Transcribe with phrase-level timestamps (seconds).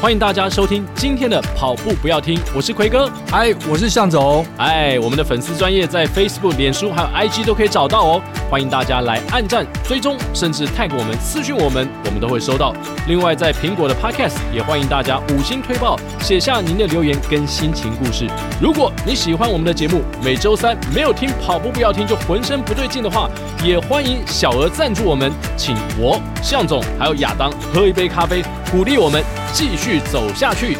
[0.00, 12.74] 欢迎大家收听今天的跑步不要听，我是奎哥，嗨，我是向总，哎，我们的粉丝专业在 Facebook、脸书还有 IG 都可以找到哦，欢迎大家来按赞、追踪，甚至 tag 我们、私讯我们，我们都会收到。
[13.06, 18.26] 另外，在苹果的 Podcast 也欢迎大家五星推爆，写下您的留言跟心情故事。
[18.58, 23.28] 如果你喜欢我们的节目，每周三没有听跑步不要听就浑身不对劲的话，
[23.62, 29.22] 也欢迎小额赞助我们，请我向总还有亚当喝一杯咖啡，鼓励我们
[29.52, 30.78] 继续走下去。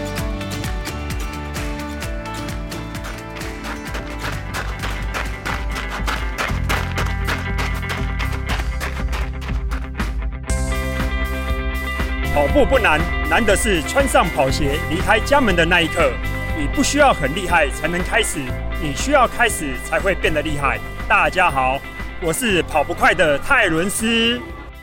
[12.53, 12.99] 步不难，
[13.29, 16.11] 难的是穿上跑鞋离开家门的那一刻。
[16.59, 18.41] 你不需要很厉害才能开始，
[18.83, 20.81] 你需要开始才会变得厉害。
[21.07, 21.79] 大家好，
[22.23, 24.41] 我是跑不快的泰伦斯，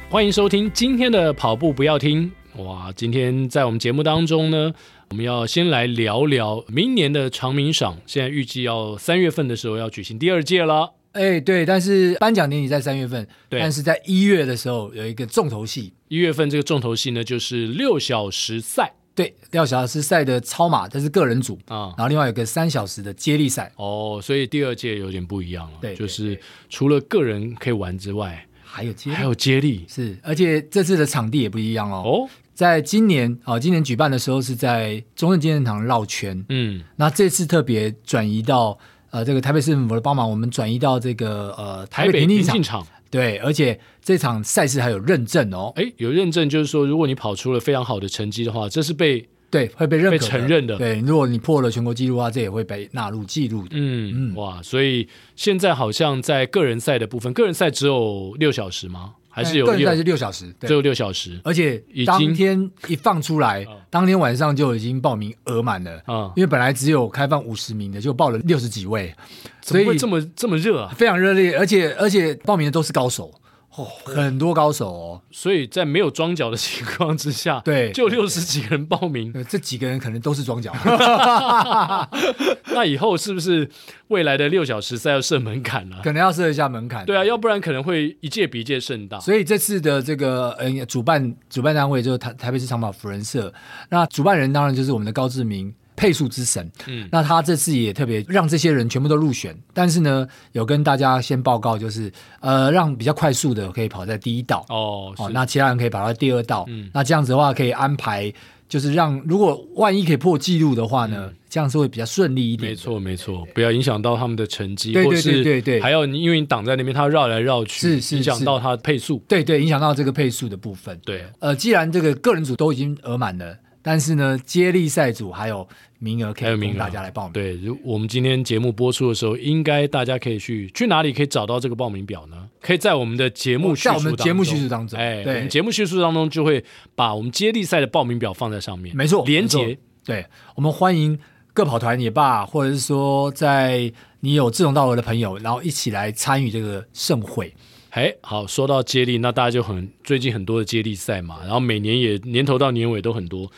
[0.09, 2.31] 欢迎收听今天的跑步不要听。
[2.57, 4.71] 哇，今天在我们节目当中呢，
[5.09, 7.97] 我们要先来聊聊明年的长明赏。
[8.05, 10.93] 现在预计要三月份的时候要举行第二届了。
[11.15, 15.93] 哎，对，但是颁奖典礼在三月份，对，但是在一月的时候有一个重头戏。
[16.09, 18.93] 一月份这个重头戏呢，就是六小时赛。
[19.15, 23.71] 对，六小时赛的超马，这是个人组啊，然后另外有个三小时的接力赛。
[23.77, 25.77] 哦，所以第二届有点不一样了。
[25.79, 26.37] 对，就是
[26.69, 29.85] 除了个人可以玩之外，还有接力，还有接力。
[29.87, 32.03] 是，而且这次的场地也不一样哦。
[32.05, 32.29] 哦。
[32.53, 38.77] 在今年啊，今年举办的时候是在中正纪念堂绕圈，嗯，那这次特别转移到
[39.15, 59.13] 呃这个台北市政府的帮忙，我们转移到这个呃台北田径场，对，而且这场赛事还有认证哦，哎，有认证就是说，如果你跑出了非常好的成绩的话，这是被对会被认可被承认的，对，如果你破了全国纪录的话，这也会被纳入记录的，嗯嗯，哇，所以现在好像在个人赛的部分，个人赛只有六小时吗？
[59.35, 66.31] 还是有，个人赛是六小时，只有六小时，而且当天一放出来，当天晚上就已经报名额满了啊！
[66.37, 69.13] 因为本来只有开放五十名的，就报了六十几位，
[69.61, 70.93] 所以这么这么热啊？
[70.95, 73.29] 非常热烈，而且而且报名的都是高手。
[73.77, 80.73] 哦，很多高手哦，所以在没有装脚的情况之下， 对，就六十几个人报名，这几个人可能都是装脚。
[82.73, 83.69] 那以后是不是
[84.07, 86.01] 未来的六小时赛要设门槛了？
[86.03, 87.05] 可能要设一下门槛。
[87.05, 89.19] 对啊，要不然可能会一届比一届盛大。
[89.19, 93.53] 所以这次的这个呃主办主办单位就是台台北市长跑福人社，
[93.89, 95.73] 那主办人当然就是我们的高志明。
[95.95, 102.11] 配速之神，嗯，那他这次也特别让这些人全部都入选，但是呢，有跟大家先报告，就是
[102.41, 104.65] 呃，让比较快速的可以跑在第一道。
[104.69, 108.31] 哦，哦，那其他人可以跑到第二道，嗯，那这样子的话可以安排，
[108.67, 112.71] 就是让如果万一可以破纪录的话呢，嗯、这样是会比较顺利一点。
[112.71, 118.17] 没错，没错，不要影响到他们的成绩，对对对对对，还有你因为你挡在那边，他绕来绕去，是是，是。
[118.17, 120.99] 影响到他的配速，对对，影响到这个配速的部分。
[121.05, 123.57] 对，呃，既然这个个人组都已经额满了。
[123.85, 125.67] 但是呢，接力赛组还有
[125.99, 127.33] 名额可以供大家来报名。
[127.33, 132.49] 对，如我们今天节目播出的时候，应该大家可以去去哪里可以找到这个报名表呢？
[132.61, 136.65] 可以在我们的节目在我们节目叙述当中，哎，对，我们节目叙述当中就会
[136.95, 138.95] 把我们接力赛的报名表放在上面。
[138.97, 139.77] 没错，连接。
[140.03, 140.25] 对，
[140.55, 141.19] 我们欢迎
[141.53, 147.53] 各跑团也罢，或者是说在你有志同道合的朋友，然后一起来参与这个盛会。
[147.95, 153.49] 哎，好，说到接力，那大家就很最近很多的接力赛嘛，然后每年也年头到年尾都很多。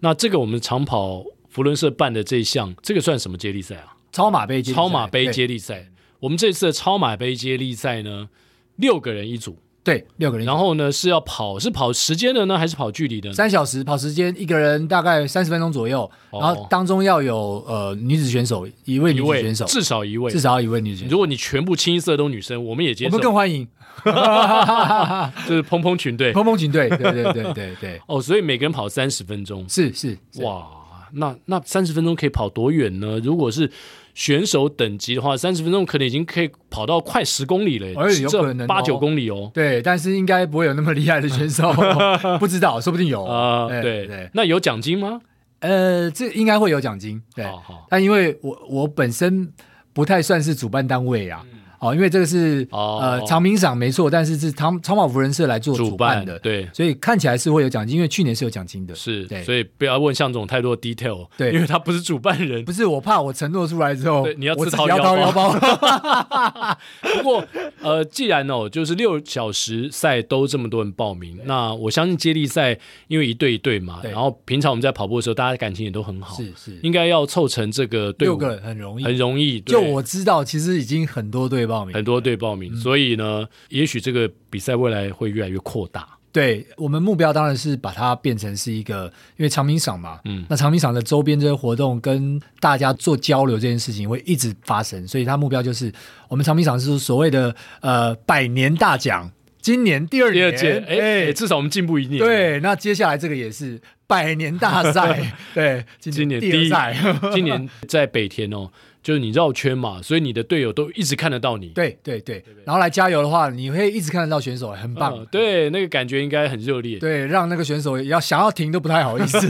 [0.00, 3.94] 那这个我们长跑福伦社办的这一项，这个算什么接力赛啊？
[4.10, 4.80] 超马杯接力赛。
[4.82, 8.30] 超马杯接力赛，我们这次的超马杯接力赛呢，
[8.76, 9.58] 六个人一组。
[9.84, 10.46] 对，六个人。
[10.46, 13.32] 然后呢，是要跑，是跑时间的呢，还是跑距离的？
[13.32, 16.08] 三小时跑时间，一个人大概三十分钟左右。
[16.30, 21.12] 然后当中要有呃女子选手一位，女子选手至少一位，至少一位女子选手。
[21.12, 23.68] 如果你全部清一色都女生，我们也接受，我们更欢迎。
[25.46, 30.66] 就是蓬蓬群队，蓬蓬群队，对对对对对， 哦，所以每个人跑三十分钟，是是，是哇，
[31.12, 33.20] 那那三十分钟可以跑多远呢？
[33.22, 33.70] 如果是
[34.14, 39.50] 选手等级的话，三十分钟可能已经可以跑到快十公里了，而且有可能八九公里哦。
[39.54, 41.72] 对，但是应该不会有那么厉害的选手，
[42.40, 43.68] 不知道，说不定有啊。
[43.68, 45.20] 对对，对，那有奖金吗？
[45.60, 47.22] 呃，这应该会有奖金。
[47.34, 49.52] 对，好好，但因为我我本身
[49.92, 51.44] 不太算是主办单位啊。
[51.52, 65.16] 嗯哦，因为这个是、哦、呃长明赏没错，但是是长长跑福人社来做主办的，对，所以看起来是会有奖金，因为去年是有奖金的，是，对，所以不要问向总太多 detail，对，因为他不是主办人，不是我怕我承诺出来之后，对，你要自掏腰包。
[65.16, 65.58] 腰包。
[67.18, 67.44] 不过
[67.80, 72.78] 呃，既然哦，就是六小时赛都这么多人报名，那我相信接力赛
[73.08, 79.60] 因为一队一队嘛，然后平常我们在跑步的时候，大家感情也都很好，是是，应该要凑成这个队伍，六个人很容易，很容易。
[79.60, 82.76] 就我知道，其实已经很多队报名，很多队报名。
[82.76, 86.06] 所以呢，也许这个比赛未来会越来越扩大。
[86.30, 89.04] 对，我们目标当然是把它变成是一个，
[89.36, 95.92] 因为长明赏嘛，嗯，那长明赏的周边这些活动跟大家做交流这件事情会一直发生，所以它目标就是
[96.28, 99.30] 我们长明赏是所谓的呃百年大奖，
[99.60, 100.94] 今年第二年第二届，哎、
[101.26, 102.18] 欸，至少我们进步一年。
[102.18, 106.96] 对，那接下来这个也是百年大赛， 对，今年第一赛，
[107.34, 108.70] 今年在北田哦。
[109.02, 111.68] 就是你绕圈嘛，所以你的队友都一直看得到你。
[111.70, 115.14] 对对对，然后来加油的话，你会一直看得到选手，很棒。
[115.18, 116.98] 嗯、 对，那个感觉应该很热烈。
[116.98, 119.48] 对，让那个选手要想要停都不太好意思，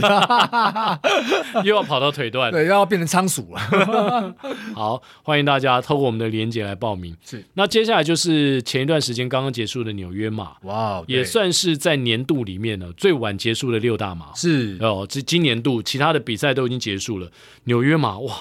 [1.63, 4.35] 又要跑到腿断， 对，又要变成仓鼠了。
[4.73, 7.15] 好，欢迎大家透过我们的连接来报名。
[7.23, 14.33] 是，那接下来就是前一段时间刚刚结束的纽约马，哇，也算是在年度里面呢最晚结束的六大马。
[14.33, 17.29] 是哦，这今年度其他的比赛都已经结束了，
[17.65, 18.33] 纽约马哇。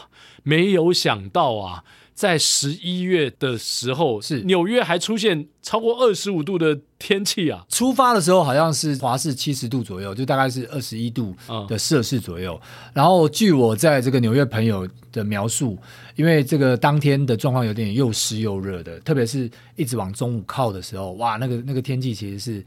[0.43, 1.85] 没有想到啊，
[2.15, 7.65] 在十一月的时候，是纽约还出现超过二十五度的天气啊！
[7.69, 11.35] 出发的时候好像是华氏七十度左右，就大概是二十一度
[11.69, 12.61] 的摄氏左右。
[12.63, 15.79] 嗯、然后据我在这个纽约朋友的描述，
[16.17, 22.65] 因为这个当天的状况有点又湿又热的，特别是一直往中午靠的时候，哇，那个那个天气其实是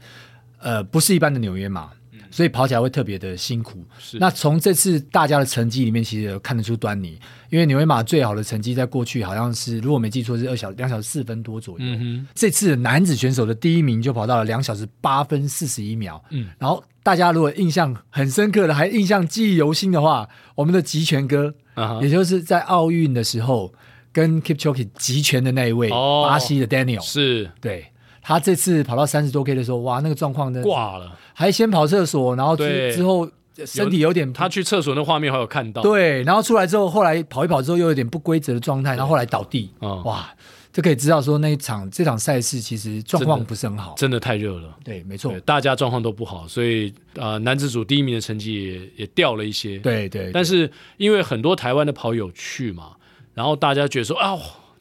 [0.60, 1.90] 呃不是一般的纽约马。
[2.36, 3.82] 所以跑起来会特别的辛苦。
[3.98, 7.18] 是，那从这次大家的成绩里面，其实有看得出端倪。
[7.48, 11.86] 因为纽约马最好的成绩在过去好像是，如果没记错是二小两小时四分多左右。
[11.86, 12.28] 嗯哼。
[12.34, 16.22] 这次男子选手的第一名就跑到了两小时八分四十一秒。
[16.28, 16.48] 嗯。
[16.58, 23.72] 然后大家如果印象很深刻的，还印象记忆犹新的话，我们的极拳哥，啊、也就是在奥运的时候
[24.12, 27.00] 跟 Kipchoge 集拳的那一位，哦、巴西的 Daniel。
[27.00, 27.50] 是。
[27.62, 27.86] 对。
[28.28, 30.60] 他这次跑到三十多 K 的时候，哇，那个状况呢？
[30.62, 31.16] 挂了。
[31.32, 33.30] 还先跑厕所，然后之之后
[33.64, 35.80] 身体有点，他去厕所那画面还有看到。
[35.80, 39.70] 对，然后出来之后，后来跑一跑之后又有点不规则的状态，然后后来倒地。
[39.80, 40.28] 嗯、哇，
[40.72, 44.76] 就可以知道说那一场这场赛事其实状况不是很好，真的，太热了。
[44.82, 49.78] 对，没错，大家状况都不好，所以呃，男子组第一名的成绩也也掉了一些。
[49.78, 52.92] 对，对对，但是因为很多台湾的跑友去嘛，
[53.34, 54.34] 然后大家觉得说啊，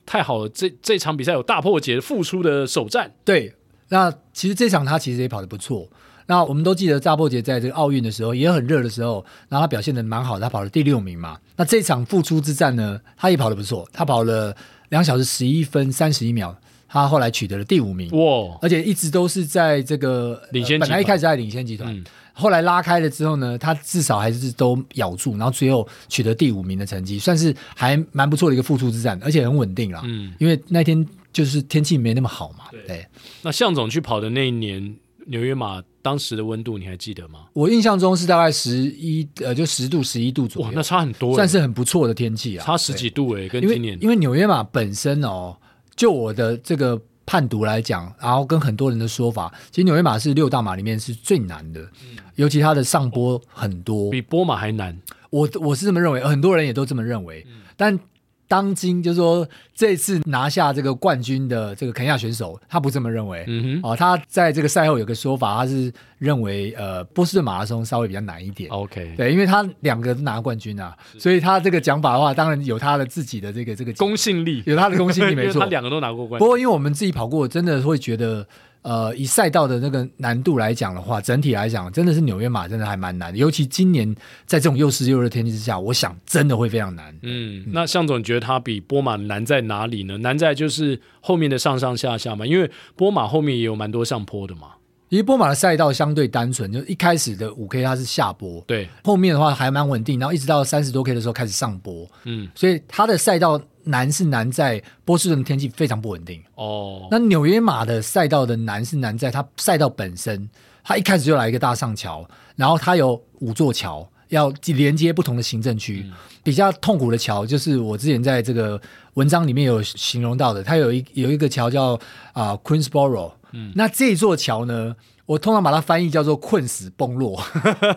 [0.06, 3.12] 太好了，这这场比赛有大破解复出的首战。
[3.24, 3.54] 对，
[3.90, 5.88] 那其实这场他其实也跑得不错。
[6.28, 11.38] 那我们都记得大破杰在这个奥运的时候也很热的时候，然后他表现的蛮好，他跑了第六名嘛。
[11.56, 14.56] 那这场复出之战呢，他也跑得不错，他跑了
[14.90, 16.58] 两小时十一分三十一秒，
[16.88, 18.10] 他后来取得了第五名。
[18.10, 18.58] 哇！
[18.60, 22.04] 而且一直都是在这个领先、呃，本来一开始在领先集团，嗯、
[22.36, 30.02] 后来拉开了之后呢，他至少还是都咬住，然后最后取得第五名的成绩，算是还蛮不错的一个复出之战，而且很稳定啦。
[30.06, 31.04] 嗯，因为那天
[31.34, 32.66] 就是天气没那么好嘛。
[32.70, 32.82] 对。
[32.86, 33.08] 对
[33.42, 34.96] 那向总去跑的那一年。
[35.28, 37.46] 纽约马当时的温度你还记得吗？
[37.54, 45.58] 我印象中是大概十一呃，就十度十一度左右，哇，那差很多，算是很不错的天气啊，差十几度哎，跟今年因为纽约马本身哦，
[45.96, 54.98] 就我的这个判读来讲，然后跟很多人的说法，其实纽约马是六大马里面是最难的，嗯、尤其它的上坡很多，比波马还难。
[55.30, 58.00] 我我是这么认为，很多人也都这么认为，嗯、但。
[58.48, 63.44] 当今就是说，这次拿下这个冠军的这个肯亚选手，他不这么认为。
[63.48, 68.70] 嗯哼，哦，他在这个赛后有个说法，他是认为呃波士顿马拉松稍微比较难一点。
[68.70, 75.62] OK，对，因为他两个都拿冠军啊，所以他这个讲法的话，当然有他的自己的这个这个公信力，有他的公信力 没错。
[75.62, 76.40] 他两个都拿过冠军。
[76.40, 78.46] 不过因为我们自己跑过，真的会觉得。
[78.86, 83.40] 呃，以赛道的那个难度来讲的话，整体来讲，真的是纽约马真的还蛮难的。
[83.40, 84.16] 尤其今年
[84.46, 87.18] 在这种又湿又热天气之下，我想真的会非常难。
[87.24, 90.20] 嗯，那向总觉得它比波马难在哪里呢？
[90.20, 94.74] 难在就是后面的上上下下嘛，因为波马后面也有蛮多上坡的嘛。
[95.10, 102.08] 因为波马的赛道相对单纯，就一开始的五 K 它是下坡，对，后面的话还蛮稳定，然后一直到三十多 K 的时候开始上坡。
[102.24, 103.62] 嗯，所以它的赛道。
[103.88, 107.08] 难是难在波士顿的天气非常不稳定哦。
[107.12, 110.50] 那纽约马的赛道的难是难在它赛道本身，
[110.84, 116.02] 它一开始就来一个大上桥，然后它有五座桥要连接不同的行政区。
[116.04, 118.82] 嗯、比较痛苦的桥就是我之前在这个
[119.14, 121.94] 文章里面有形容到的，它有一有一个桥叫
[122.34, 123.34] 啊、呃、Queensboro。
[123.56, 124.96] 嗯，那这座桥呢？
[125.26, 127.42] 我通常把它翻译叫做“困死崩落”，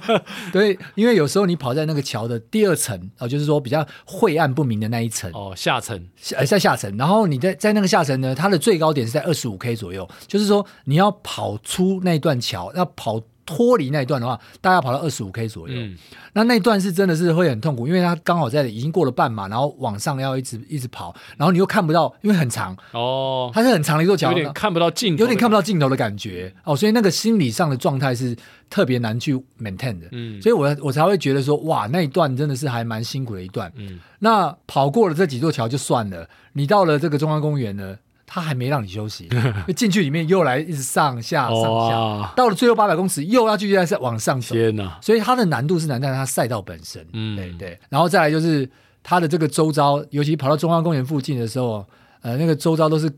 [0.51, 13.21] 对，因为有时候你跑在那个桥的第二层啊，就是说比较晦暗不明的那一层哦，下层，呃，在下层，然后你在在那个下层呢，它的最高点是在二十五 K 左右，就是说你要跑出那段桥，要跑。
[13.49, 15.75] 脱离那一段的话，大概跑到二十五 K 左右。
[15.75, 15.97] 嗯、
[16.35, 28.37] 那那一段是真的是会很痛苦，因为它刚好在已经过了半马，然后往上要一直一直跑，然后你又看不到，因为很长哦，它是很长的一座桥，有点看不到尽头，有点看不到尽头的感觉哦，所以那个心理上的状态是
[28.69, 30.07] 特别难去 maintain 的。
[30.13, 33.73] 嗯，所以我我才会觉得说，哇，那一段真的是还蛮辛苦的一段。
[33.77, 37.97] 嗯，那跑过了这几座桥就算了，你到了这个中央公园呢？
[38.31, 39.27] 他还没让你休息，
[39.75, 44.55] 进去里面又来一直上下上下，哦、到了最后八百公尺又要继续再往上走。
[44.55, 44.99] 天哪！
[45.01, 47.05] 所以它的难度是难在它赛道本身。
[47.15, 47.81] 嗯，对对。
[47.89, 48.69] 然后再来就是
[49.03, 51.87] 它的这个周遭，尤其跑到中央公园附近的时候，
[52.21, 53.11] 呃，那个周遭都是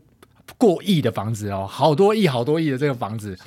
[0.57, 3.37] 过亿的房子哦，好多亿好多亿的这个房子，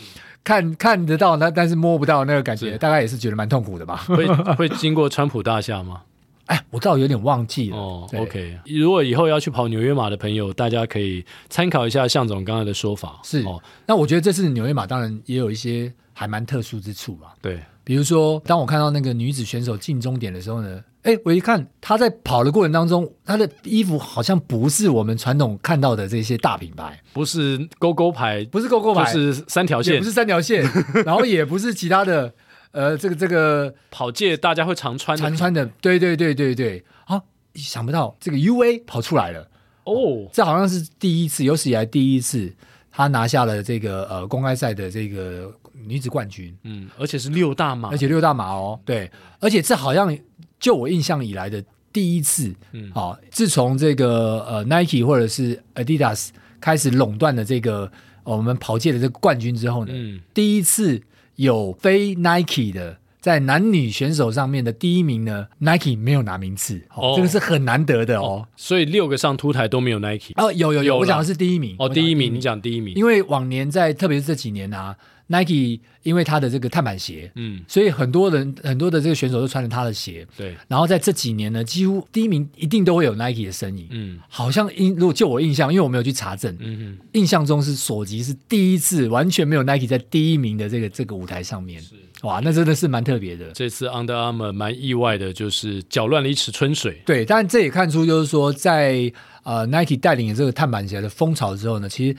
[0.45, 4.05] 看看得到那，但是摸不到那个感觉，大概也是觉得蛮痛苦的吧？
[4.07, 6.03] 会会经过川普大厦吗？
[6.47, 7.77] 哎，我倒有点忘记了。
[7.77, 8.59] 哦，OK。
[8.67, 13.21] 如果以后要去跑纽约马的朋友，大家可以参考一下向总刚才的说法。
[13.25, 17.29] 是哦，那我觉得这次纽约马当然也有一些还蛮特殊之处嘛。
[17.41, 30.63] 对，比如说，当我看到那个女子选手进终点的时候呢，哎，我一看她在跑的过程当中，她的衣服好像不是我们传统看到的这些大品牌，不是勾勾牌，不是勾勾牌，就是三条线，不是三条线，
[31.07, 32.35] 然后也不是其他的。
[32.75, 37.23] 呃，这个这个跑界大家会常穿常穿的，对对对对对，啊，
[37.55, 39.49] 想不到这个 UA 跑出来了。
[39.85, 42.53] 哦，这好像是第一次，有史以来第一次，
[42.91, 45.55] 他拿下了这个呃公开赛的这个
[45.87, 50.17] 女子冠军，嗯，而且是六大马，而且六大马哦，对，而且这好像
[50.59, 51.63] 就我印象以来的
[51.93, 57.93] 第一次，嗯，啊，自从这个呃 Nike 或者是 Adidas 开始垄断了这个、
[58.25, 61.03] 呃、我们跑界的这个冠军之后呢，嗯，第一次。
[61.37, 68.23] 有非 Nike 的在男女选手上面的第一名呢？Nike 没有拿名次，哦，这个是很难得的哦。
[68.23, 74.97] 哦所以六个上凸台都没有 Nike 哦，有有有，我讲的是第一名哦，第一名，你讲第一名，因为往年在特别是这几年啊。
[75.29, 80.55] Nike 因为它的这个碳板鞋，嗯，所以很多人很多的这个选手都穿着他的鞋，对。
[80.69, 93.51] 然后在这几年呢，几乎第一名一定都会有 Nike 的身影，嗯，好像印如果就我印象，因为我没有去查证，嗯哼，印象中是索吉是第一次完全没有 Nike 在第一名的这个这个舞台上面，是哇，那真的是蛮特别的。
[93.53, 97.25] 这次 Under Armour 蛮意外的，就是搅乱了一池春水，对。
[97.25, 99.13] 但这也看出就是说在，在
[99.43, 102.17] 呃 Nike 带领的这个碳板鞋的风潮之后呢，其实。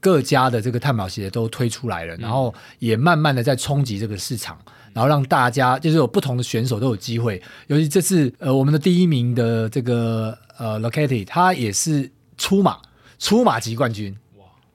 [0.00, 4.58] 各家的这个碳跑鞋都推出来了，然后也慢慢的在冲击这个市场，
[4.92, 7.42] 然后让大家就是有不同的选手都有机会。
[7.66, 12.78] 尤其这次呃，我们的第一名的这个呃 Locati 他也是出马
[13.18, 14.16] 出马级冠军。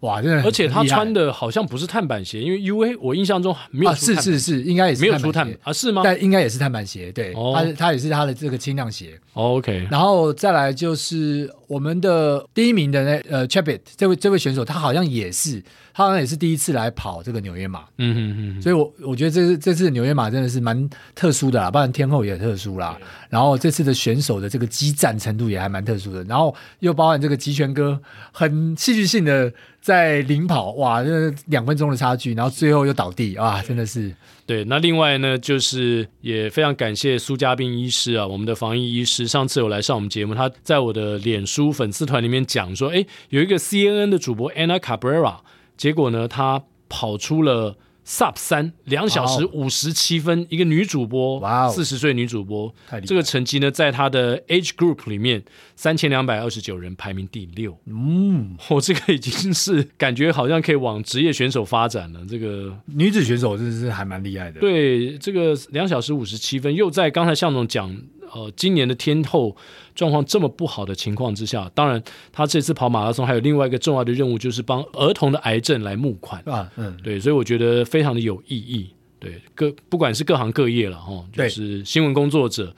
[0.03, 0.43] 哇，真的！
[0.43, 3.95] 而且他穿的好像不是碳板鞋，因为 UA 我印象中没有、啊。
[3.95, 5.71] 是是是，应该也是没有出碳啊？
[5.71, 6.01] 是吗？
[6.03, 9.17] 但应该也是碳板鞋，对，哦、他他也是他的这个轻量鞋。
[9.31, 15.63] 哦、OK，然后再来就是我们的第一名的那呃 Chapit 这位这位选手，他好像也是。
[15.93, 22.97] 他好像也是第一次来跑这个纽约马，嗯嗯嗯，所以我我觉得这这次纽约马真的是蛮特殊的啦，不然天后也很特殊啦。
[23.29, 27.99] 然后这次的选手的这个激战程度也还蛮特殊的，然后又包含这个集权哥
[28.31, 34.11] 很戏剧性的在领跑，哇，这两分钟的差距，然后最后又倒地，哇，真的是。
[34.45, 45.37] 对，那另外呢，就是也非常感谢苏家斌医师啊，我们的防疫医师，上次有来上我们节目，他在我的脸书粉丝团里面讲说，哎，有一个 CNN 的主播 Anna Cabrera。
[45.77, 47.75] 结果呢，她跑出了
[48.05, 50.47] Sub 三两小时五十七分，wow.
[50.49, 52.73] 一个女主播，哇，四十岁女主播，
[53.05, 55.43] 这个成绩呢，在她的 Age Group 里面，
[55.75, 57.77] 三千两百二十九人排名第六。
[57.85, 62.19] 嗯，我、哦、这个已经是感觉好像可以往职业选手发展了。
[62.29, 64.59] 这个女子选手真的是还蛮厉害的。
[64.59, 67.95] 对，这个两小时五十七分，又在刚才向总讲。
[68.33, 69.55] 呃，今年的天后
[69.93, 78.89] 状况这么不好的情况之下，当然他这次跑马拉松还有另外一个重要的任务，就是帮儿童的癌症来募款啊，嗯，对，所以我觉得非常的有意义。
[79.19, 82.75] 对，各不管是各行各业了哈，就是新闻工作者，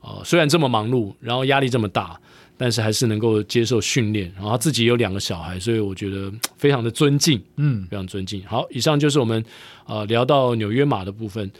[0.00, 2.20] 呃，虽然这么忙碌，然后压力这么大，
[2.56, 8.44] 但是还是能够接受训练，然后他自己有两个小孩，所以我觉得非常的尊敬，嗯，非常尊敬。
[8.46, 9.44] 好，以上就是我们
[9.86, 11.50] 呃聊到纽约马的部分。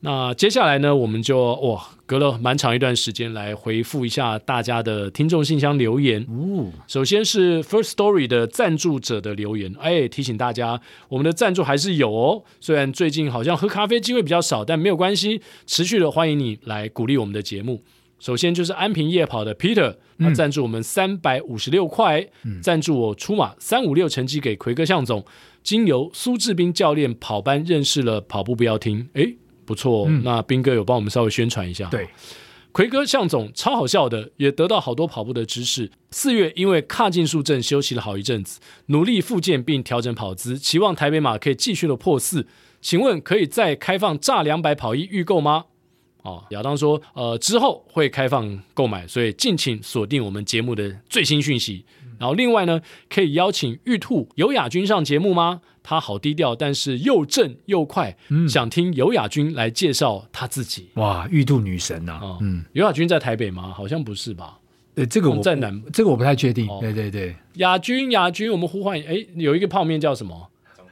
[0.00, 6.24] 那接下来呢，我们就哇，隔了蛮长一段时间来回复一下大家的听众信箱留言。
[6.28, 12.44] 哦，首先是 First Story 的赞助者的留言，哎，提醒大家，我们的赞助还是有哦。
[12.60, 17.82] 虽然最近好像喝咖啡机会比较少，但没有关系，持续的欢迎你来鼓励我们的节目。
[18.20, 22.28] 首先就是安平夜跑的 Peter，他赞助我们三百五十六块，
[22.62, 25.24] 赞助我出马三五六成绩给奎哥向总，
[25.64, 29.34] 经由苏志斌教练跑班认识了跑步不要停，哎。
[29.68, 31.86] 不错、嗯，那斌哥有帮我们稍微宣传一下。
[31.90, 32.08] 对，
[32.72, 35.90] 奎哥向总超好笑的，也得到好多跑步的知识。
[36.10, 42.46] 四月因为髂胫束症休息了好一阵子，努力复健并调整跑姿，期望台北马可以继续的破四。
[42.80, 45.66] 请问可以再开放炸两百跑衣预购吗？
[46.22, 51.84] 哦，亚当说，呃，之后会开放购买，所以敬请锁定我们节目的最新讯息。
[52.18, 55.60] 然后另外呢，可以邀请玉兔有雅君上节目吗？
[55.88, 58.14] 他好低调，但是又正又快。
[58.28, 60.90] 嗯，想听尤雅君来介绍他自己。
[60.96, 62.36] 哇，玉兔女神呐、啊！
[62.42, 63.72] 嗯，游雅君在台北吗？
[63.74, 64.58] 好像不是吧？
[64.94, 66.68] 对，这个我在南，这个我不太确定。
[66.68, 70.50] 哦、对对对，亚军亚军，我们呼唤哎，有一个泡面叫什么？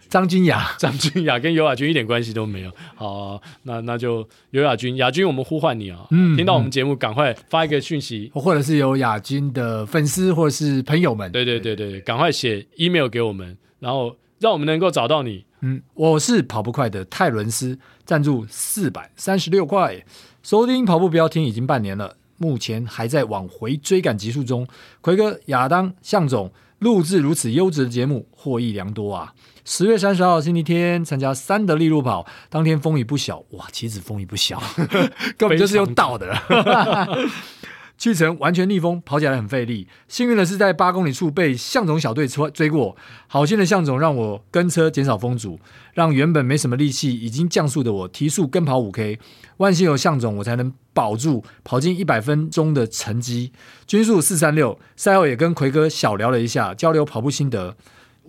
[0.09, 2.73] 张君雅， 张君雅跟尤亚军一点关系都没有。
[2.95, 6.07] 好，那那就尤亚军，亚军，我们呼唤你啊！
[6.11, 15.47] 嗯，听到我们节目，赶快发一个讯息，或者是有亚军的粉丝或者是朋友们，对对对对，赶快写 email 给我们，然后让我们能够找到你。
[15.61, 20.05] 嗯，我是跑不快的泰伦斯，赞助四百三十六块，
[20.43, 24.67] 收听跑步不要听已经半年了，目前还在往回追赶集数中。
[25.01, 29.33] 奎哥、亚当、向总录制如此优质的节目，获益良多啊！
[29.65, 34.63] 十月三十号星期天参加三德利路跑，当天风雨不小，哇，岂止风雨不小，
[35.37, 36.33] 根本就是用倒的。
[37.99, 39.89] 去程完全逆风，跑起来很费力。
[40.07, 45.59] 幸运的是在八公里处被向总小队追过，好心的向总让我跟车减少风阻，
[45.95, 49.19] 让原本没什么力气已经降速的我提速跟跑五 K。
[49.59, 53.53] 万幸有向总，我才能保住跑进一百分钟的成绩，
[53.87, 54.79] 均速四三六。
[54.95, 57.77] 赛后也跟奎哥小聊了一下，交流跑步心得。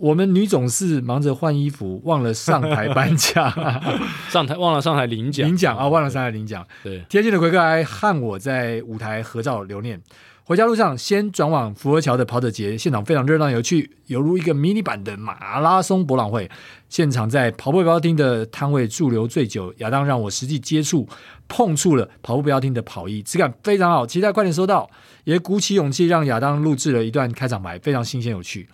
[0.00, 3.52] 我们女总是忙着换衣服，忘了上台颁奖，
[4.30, 6.66] 上台忘了上台领奖，领奖啊，忘了上台领奖。
[6.82, 10.00] 对，贴近的魁哥还和我在舞台合照留念。
[10.44, 16.50] 回家路上先转往福和桥的跑者节，现场非常热闹有趣，犹如一个迷你版的马拉松博览会。
[16.88, 21.06] 现场在跑步不要听的摊位驻留最久，亚当让我实际接触
[21.48, 24.88] 碰触了跑步不要听的跑衣，质感非常好，期待快点收到。
[25.24, 28.66] 也鼓起勇气让亚当录制了一段开场白，非常新鲜有趣。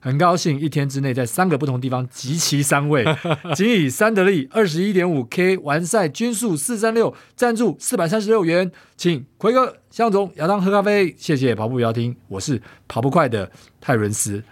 [0.00, 3.04] 很高兴一天之内在三个不同地方集齐三位，
[3.54, 14.42] 仅以三得利二十一点五 K 完赛，均数四三六，赞助四百三十六元，请奎哥、向总、亚当喝咖啡，谢谢跑步不要听，我是跑不快的泰伦斯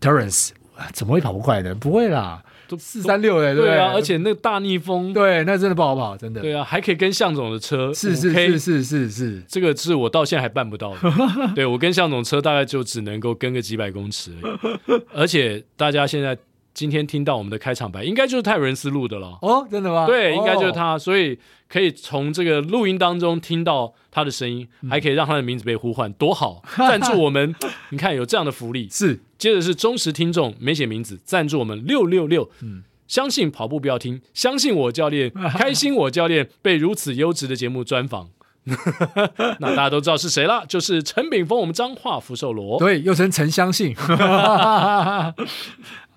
[0.00, 0.50] Terence，
[0.92, 1.74] 怎么会跑不快呢？
[1.74, 2.42] 不会啦。
[2.76, 6.40] 四三六哎，对啊，而且那个大逆风，对，那真的不好跑，真的。
[6.40, 10.98] 对啊，还可以跟向总的车，是是是是是是，这个是我到现在还办不到的。
[11.54, 16.36] 对，我跟向总车大概就只能够跟个几百公尺而已，而且大家现在
[16.80, 19.36] 今天听到我们的开场白，应该就是泰伦斯录的了。
[19.42, 20.06] 哦，真的吗？
[20.06, 26.62] 对，应该就是他，所以可以从这个录音当中听到他的声音，还可以让他的名字被呼唤，多好！
[26.78, 27.54] 赞助我们，
[27.90, 29.20] 你看有这样的福利是。
[29.36, 32.50] 接着是忠实听众，没写名字，赞助我们六六六。
[32.62, 38.30] 嗯，相信跑步不要听，相信我教练， 开心我教练被如此优质的节目专访。
[39.58, 43.94] 那大家都知道是谁了，就是陈炳峰，我们彰化福寿螺，对，又称陈相信。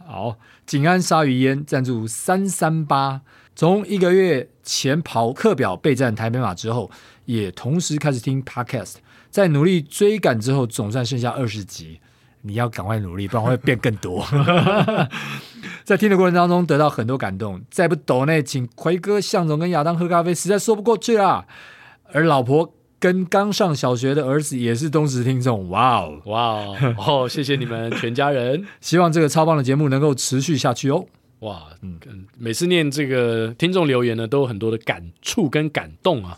[0.05, 3.21] 好，景安鲨鱼烟赞助三三八，
[3.55, 6.91] 从一个月前跑课表备战台北马之后，
[7.25, 8.95] 也同时开始听 Podcast，
[9.29, 11.99] 在努力追赶之后，总算剩下二十集。
[12.45, 14.25] 你要赶快努力，不然会变更多。
[15.85, 17.63] 在听的过程当中，得到很多感动。
[17.71, 21.45] 再不抖内，请奎哥、向总跟亚当喝咖啡，实在说不过去啦。
[22.11, 25.67] 而老婆跟刚上小学的儿子也是忠实听众。
[25.67, 28.65] 哇哦，哇哦，哦，谢谢你们全家人。
[28.79, 31.05] 希望这个超棒的节目能够持续下去哦。
[31.39, 31.99] 哇，嗯，
[32.37, 36.37] 每次念这个听众留言呢，都有很多的感触跟感动啊。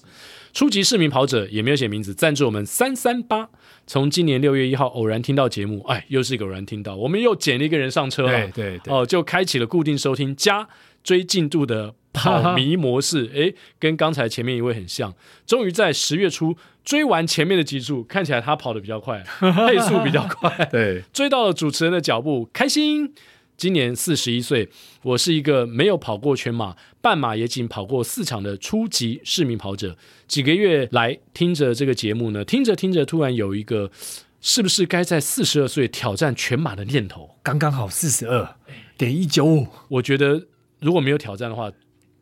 [0.54, 3.48] 初级市民跑者也没有写名字，赞助我们三三八。
[3.86, 10.68] 从今年六月一号偶然听到节目，哎，又是一个偶然听到，我们又捡了一个人上车了，对对对，哦，就开启了固定收听加
[11.04, 15.14] 追进度的跑迷模式，诶，跟刚才前面一位很像，
[15.46, 19.24] 终于在十月初追完前面的集数，看起来他跑得比较快，
[19.68, 23.14] 配速比较快， 对，追到了主持人的脚步，开心。
[23.58, 24.68] 今年四十一岁，
[25.02, 29.96] 我是一个没有跑过全马、半马也仅跑过四场的初级市民跑者。
[30.28, 33.90] 几个月来听着这个节目呢，听着听着，突然有一个
[34.42, 37.38] 是不是该在四十二岁挑战全马的念头。
[37.42, 38.58] 刚刚好四十二
[38.98, 40.48] 点一九五，我觉得
[40.82, 41.72] 如果没有挑战的话，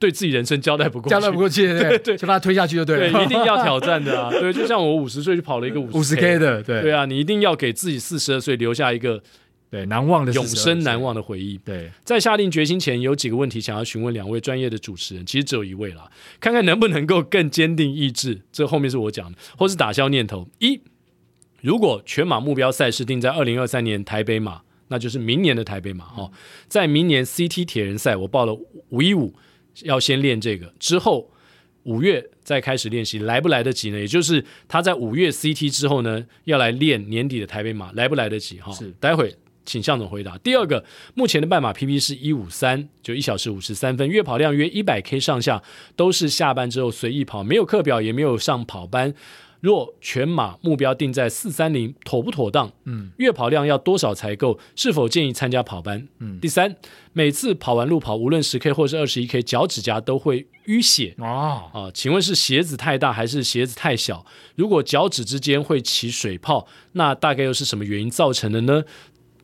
[0.04, 3.10] 对自己人生交代不过去，交代不过去， 对对，就把它推下去就对了。
[3.10, 4.30] 对，一定要挑战的啊！
[4.38, 9.24] 对，就像我五十岁就跑了一个五十 K 的，对对啊，你一定要给自己四十二岁留下一个。
[9.72, 11.58] 对，难忘的永生难忘的回忆。
[11.66, 18.42] 对，在下定决心前，有几个问题想要询问两位专业的主持人，其实只有一位了，看看能不能够更坚定意志。
[18.52, 20.48] 这后面是我讲的，或是打消念头。
[20.60, 20.80] 一，
[21.62, 26.38] 如果全马目标赛事定在二零二三年台北马，那就是明年的台北马哈、嗯。
[26.68, 28.56] 在明年 CT 铁人赛，我报了
[28.89, 29.34] 五一五，
[29.82, 31.30] 要先练这个，之后
[31.84, 34.00] 五月再开始练习，来不来得及呢？
[34.00, 38.72] 也就是他在五月 CT 之后呢，要来练年底的台北马，来不来得及哈？
[38.72, 39.36] 是，待会。
[39.66, 40.38] 请向总回答。
[40.40, 40.84] 第二个，
[41.14, 45.64] 目前的半马 PP 是一五三，就一小时五十三分，月跑量约一百 K 上下，
[45.96, 49.14] 都是下班之后随意跑，没有课表，也没有上跑班。
[49.63, 52.69] 若全马目标定在四三零，妥不妥当？
[52.84, 54.60] 嗯，月跑量要多少才够？
[54.76, 56.06] 是否建议参加跑班？
[56.19, 56.76] 嗯，第三，
[57.13, 61.89] 每次跑完路跑，无论十 K 或是二十一 K，脚趾甲都会淤血啊啊！
[61.93, 64.26] 请问是鞋子太大还是鞋子太小？
[64.56, 68.84] 如果脚趾之间会起水泡，那大概又是什么原因造成的呢？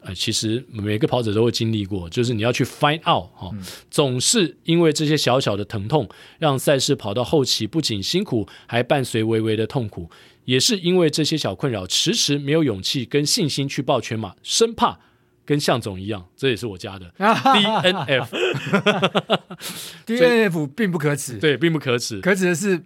[0.02, 6.08] 呃，其实每个跑者都会经历过，就是你要去 find out 哈、嗯，总是因为这些小小的疼痛，
[6.38, 10.10] 让赛事跑到后期不仅辛苦，还伴随微微的痛苦。
[10.46, 14.98] 也是因为这些小困扰，迟迟没有勇气跟信心去报全马，生怕
[15.46, 17.12] 跟向总一样，这也是我家的
[20.08, 22.84] DNF，DNF 并不可耻，对，并不可耻，可耻的是。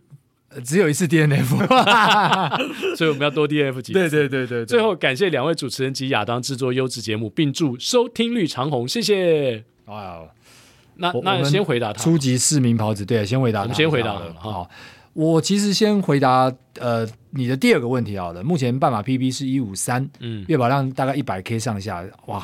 [0.64, 1.46] 只有一次 DNF，
[2.96, 4.00] 所以我们要多 DNF 几次。
[4.00, 4.66] 对对对对。
[4.66, 9.64] 最后感谢两位主持人及亚当制作优质节目，并祝收听率长虹，谢谢。
[9.86, 10.20] 哇，
[10.96, 12.04] 那那先回答他。
[12.04, 13.64] 初级市民袍子，对，先回答他。
[13.64, 14.34] 我们先回答了。
[14.38, 14.70] 好，
[15.14, 18.44] 我其实先回答呃你的第二个问题好了。
[18.44, 22.44] 目前半马 PB 是一五三，嗯，月保量大概一百 K 上下，哇。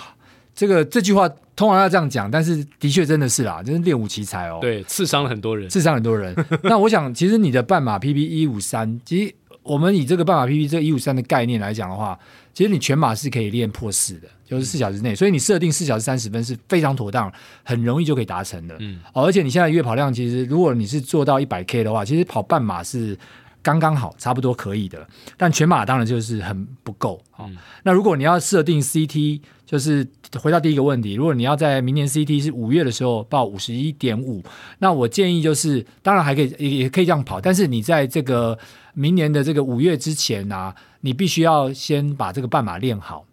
[0.59, 4.57] 这个这句话通常要这样讲，但是的确真的是啦，真是练武奇才哦。
[4.59, 6.35] 对，刺伤了很多人，刺伤很多人。
[6.63, 12.19] 那我想，其实你的半马 PB 一五三，其实我们以这个半马 PB 这一五三的概念来讲的话，
[12.53, 15.15] 其实你全马是可以练破四的，就是四小时内。
[15.15, 17.31] 所以你设定四小时三十分是非常妥当，
[17.63, 18.75] 很容易就可以达成的。
[18.79, 23.17] 嗯，而且你现在月跑量，其实如果你是做到一百 K 的话，其实跑半马是。
[23.61, 27.57] 刚刚好，差不多可以的，但全马当然就是很不够啊、嗯。
[27.83, 30.03] 那如果你要设定 CT，就是
[30.41, 34.43] 回到第一个问题，如果你要在明年 CT 是五月的时候报五十一点五，
[34.79, 38.57] 那我建议就是，当然还可以，也也可以这样跑，但是你在这个
[38.95, 43.23] 明年的这个五月之前呢、啊，你必须要先把这个半马练好。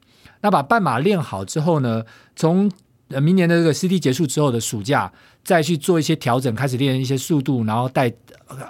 [0.43, 2.05] 那把半马练好之后呢，
[2.37, 2.71] 从
[3.09, 5.11] 呃明年的这个 CT 结束之后的暑假，
[5.43, 8.13] 再去做一些调整，开始练一些速度，然后带。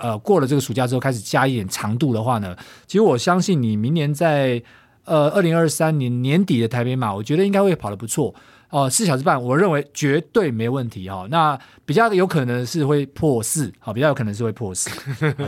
[0.01, 4.63] 呃，过了这个暑假之后，开始加一点长度的话呢，其实我相信你明年在
[5.07, 8.35] 呃二零二三年年底的台北马，我觉得应该会跑得不错。
[8.69, 14.90] 哦，四小时半，我认为绝对没问题哈、那比较有可能是会破四，好，比较有可能是会破四。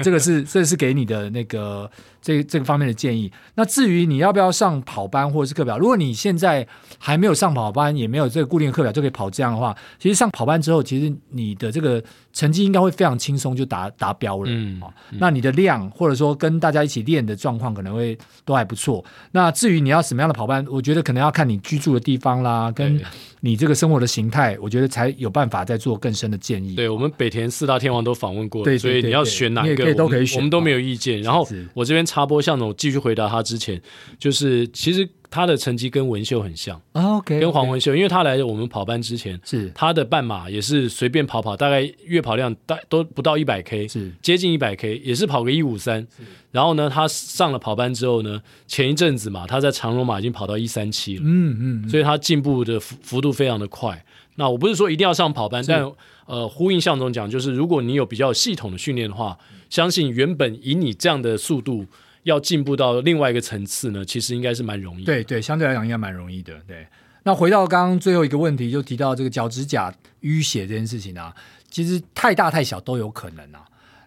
[0.05, 1.91] 这个是这是给你的那个
[2.23, 3.31] 这这个方面的建议。
[3.57, 6.67] 那至于你要不要上跑班或者是课表，如果你现在
[6.97, 14.45] 还没有上跑班，也没有这个固定课表就可以跑这样的话，其实上跑班之后，其实你的这个成绩应该会非常轻松就达达标了。
[14.47, 14.81] 嗯，
[15.13, 19.05] 那你的量或者说跟大家一起练的状况可能会都还不错。
[19.33, 23.01] 那至于你要什么样的跑班，我觉得可能要看你居住的地方啦，跟
[23.41, 26.75] 你这个生活的形态，我觉得才有办法再做更深的建议。
[26.75, 31.21] 对，我们北田四大天王都访问过了，对，所以你要选哪一个，都可以选，我们都没有意见。
[31.23, 33.81] 然后我这边插播，向总继续回答他之前，
[34.19, 35.09] 就是其实。
[35.31, 46.07] 他的成绩跟文秀很像，OK，跟黄文秀，因为他来我们跑班之前，是他的半马也是随便跑跑，大概月跑量大都不到一百 K，是接近一百 K，也是跑个一五三。
[46.51, 54.03] 然后呢，他上了跑班之后呢，前一阵子嘛，他在长荣马已经跑到一三七了，嗯嗯，所以他进步的幅幅度非常的快。
[54.37, 55.85] 那我不是说一定要上跑班，但
[56.25, 59.37] 呃，呼应向总讲，就是如果你有比较系统的训练的话，
[59.69, 61.85] 相信原本以你这样的速度。
[62.29, 65.07] 要进步到另外一个层次呢，其实应该是蛮容易的。
[65.07, 66.53] 对对，相对来讲应该蛮容易的。
[66.67, 66.87] 对，
[67.25, 71.35] 那回到刚刚最后一个问题，就提到这个脚趾甲淤血这件事情啊，
[71.71, 73.65] 其实太大太小都有可能啊。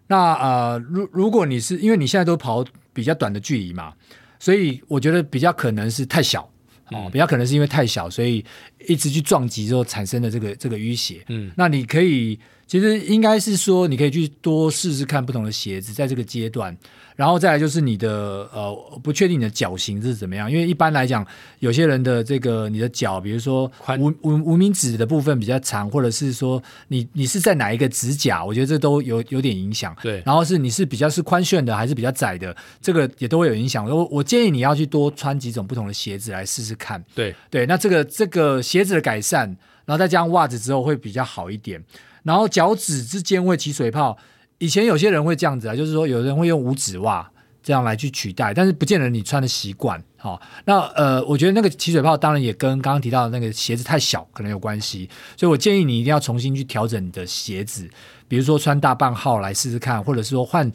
[0.07, 3.93] 那呃，如如果你是因为你现在都跑比较短的距离嘛，
[4.39, 6.47] 所以我觉得比较可能是太小
[6.91, 8.43] 哦，比较可能是因为太小，所以
[8.88, 11.23] 一直去撞击之后产生的这个这个淤血。
[11.29, 12.38] 嗯，那你可以
[12.71, 16.73] 其实应该是说，你可以去多试试看不同的鞋子，在这个阶段。
[17.17, 21.27] 然后再来就是你的呃，不确定你的脚型是怎么样，因为一般来讲，
[21.60, 29.93] 有些人的这个你的脚，比如说无无无名指的部分比较长，或者是说你你是在哪一个指甲，我觉得这都有有点影响。
[30.01, 33.86] 对，然后是你是比较是宽楦的还是比较窄的，这个也都会有影响。
[33.86, 37.03] 我我建议你要去多穿几种不同的鞋子来试试看。
[37.13, 39.45] 对对，那这个这个鞋子的改善，
[39.84, 41.84] 然后再加上袜子之后会比较好一点。
[42.23, 44.17] 然后脚趾之间会起水泡。
[44.57, 47.27] 以前有些人会这样子啊，就是说有人会用五指袜
[47.63, 49.99] 这样来去取代，但是不见得你穿的习惯。
[50.17, 57.89] 好，那呃，我觉得那个起水泡当然也跟刚刚提到的那个鞋子太小可能有关系，所以我建议你一定要重新去调整你的鞋子，
[58.27, 60.71] 比如说穿大半号来试试看，或者是说换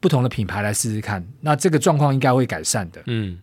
[0.00, 3.00] 不同的品牌来试试看，那这个状况应该会改善的。
[3.06, 3.38] 嗯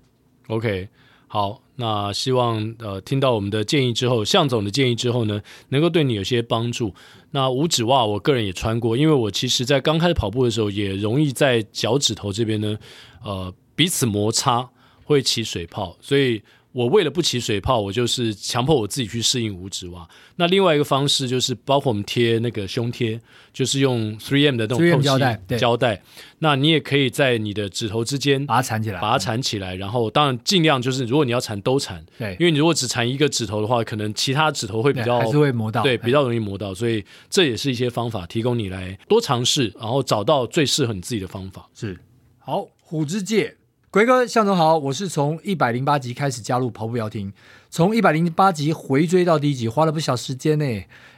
[0.48, 0.90] ，OK。
[1.28, 6.94] 好，那希望呃听到我们的建议之后，向总的建议之后呢，能够对你有些帮助。
[7.36, 12.78] 那五指袜，我个人也穿过，因为我其实在刚开始跑步的时候，也容易在脚趾头这边呢，
[13.26, 14.70] 呃彼此摩擦
[15.04, 16.42] 会起水泡，所以
[16.76, 20.06] 我为了不起水泡，我就是强迫我自己去适应五指袜。
[20.36, 23.18] 那另外一个方式就是，包括我们贴那个胸贴，
[23.54, 25.42] 就是用 3M 的那种透气胶带。
[25.58, 26.02] 胶带，
[26.40, 29.74] 那你也可以在你的指头之间把它缠起来，把它缠起来。
[29.76, 36.74] 然后，当然尽量就是，如果你要缠都缠，对，因为你如果只缠一个指头的话，可能其他指头会比较还是会磨到，对，比较容易磨到。
[36.74, 41.70] 所以这也是一些方法，提供你来多尝试，然后找到最适合你自己的方法。
[41.74, 41.98] 是，
[42.40, 43.56] 好，虎之介。
[43.96, 47.32] 龟哥，向总好，我是从一百零八集开始加入跑步不要听，
[47.70, 50.66] 从一百零八集回追到第一集，花了不小时间呢。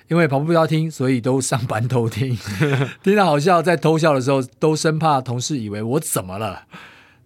[0.10, 2.38] 因为跑步不要听，所以都上班偷听，
[3.02, 6.66] 听到好笑，在偷笑的时候都生怕同事以为我怎么了。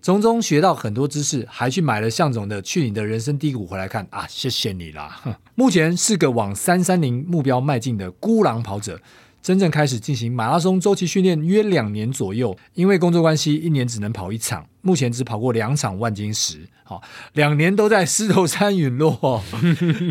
[0.02, 5.20] 从中学到很多知识，还去买了向总的《去你的人生低谷》回来看啊，谢谢你啦。
[5.56, 9.02] 目前是个往三三零目标迈进的孤狼跑者。
[9.42, 14.66] 真正开始进行马拉松周期训练约两年左右，因为工作关系，一年只能跑一场。
[14.82, 17.02] 目前只跑过两场万金石，好，
[17.34, 19.44] 两年都在狮头山陨落。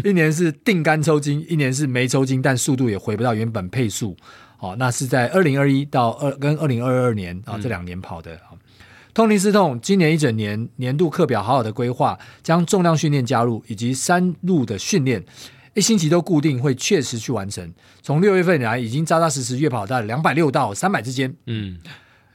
[0.05, 4.17] 一年是定杆抽筋，一年是没抽筋，但速度也回不到原本配速。
[4.57, 8.39] 好，那是在二零二一到二跟二零二二年啊这两年跑的。
[9.13, 15.25] 痛定思痛，今年一整年年度课表好好的规划，将重量训练加入，以及山路的训练。
[15.75, 17.73] 一星期都固定会确实去完成。
[18.03, 21.35] 从六月份以来，已经扎扎实实月跑到两百六到三百之间。
[21.47, 21.79] 嗯，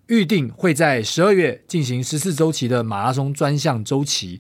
[0.08, 4.40] 预定会在十二月进行十四周期的马拉松专项周期。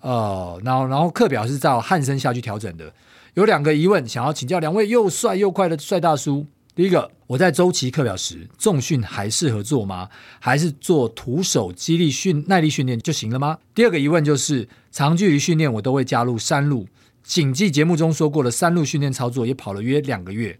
[0.00, 2.92] 呃，然后然后课表是照汉森下去调整的。
[3.34, 6.46] 有两个疑问想要请教两位又帅又快的帅大叔。
[6.74, 10.08] 第一个，我在周期课表时重训还适合做吗？
[10.38, 13.58] 还是做徒手肌力训耐力训练就行了吗？
[13.74, 16.86] 第二个疑问就是长距离训练我都会加入山路。
[17.28, 20.58] 谨记节目中说过的山路训练操作，也跑了约两个月。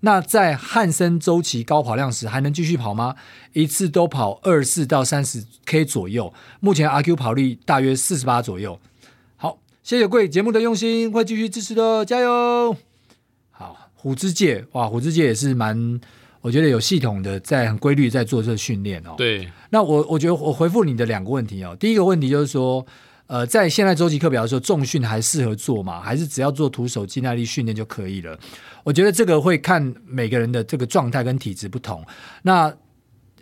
[0.00, 3.16] 那在汉森周期高跑量时，还能继续跑吗？
[3.52, 6.32] 一次都跑二四到三十 K 左右。
[6.60, 8.80] 目前阿 Q 跑率大约四十八左右。
[9.36, 12.74] 好，谢谢贵节目的用心，会继续支持的，加油！
[13.50, 16.00] 好，虎之界哇，虎之界也是蛮，
[16.40, 19.12] 我觉得有系统的，在很规律在做这个训练哦。
[19.18, 21.76] 对，那我我觉得我回复你的两个问题哦。
[21.78, 22.86] 第一个问题就是说。
[23.30, 26.00] 呃，在现在周期课表的时候，重训还适合做吗？
[26.00, 28.36] 还是只要做徒手肌耐力训练就可以了？
[28.82, 32.04] 我觉得这个会看每个人的这个状态跟体质不同。
[32.42, 32.74] 那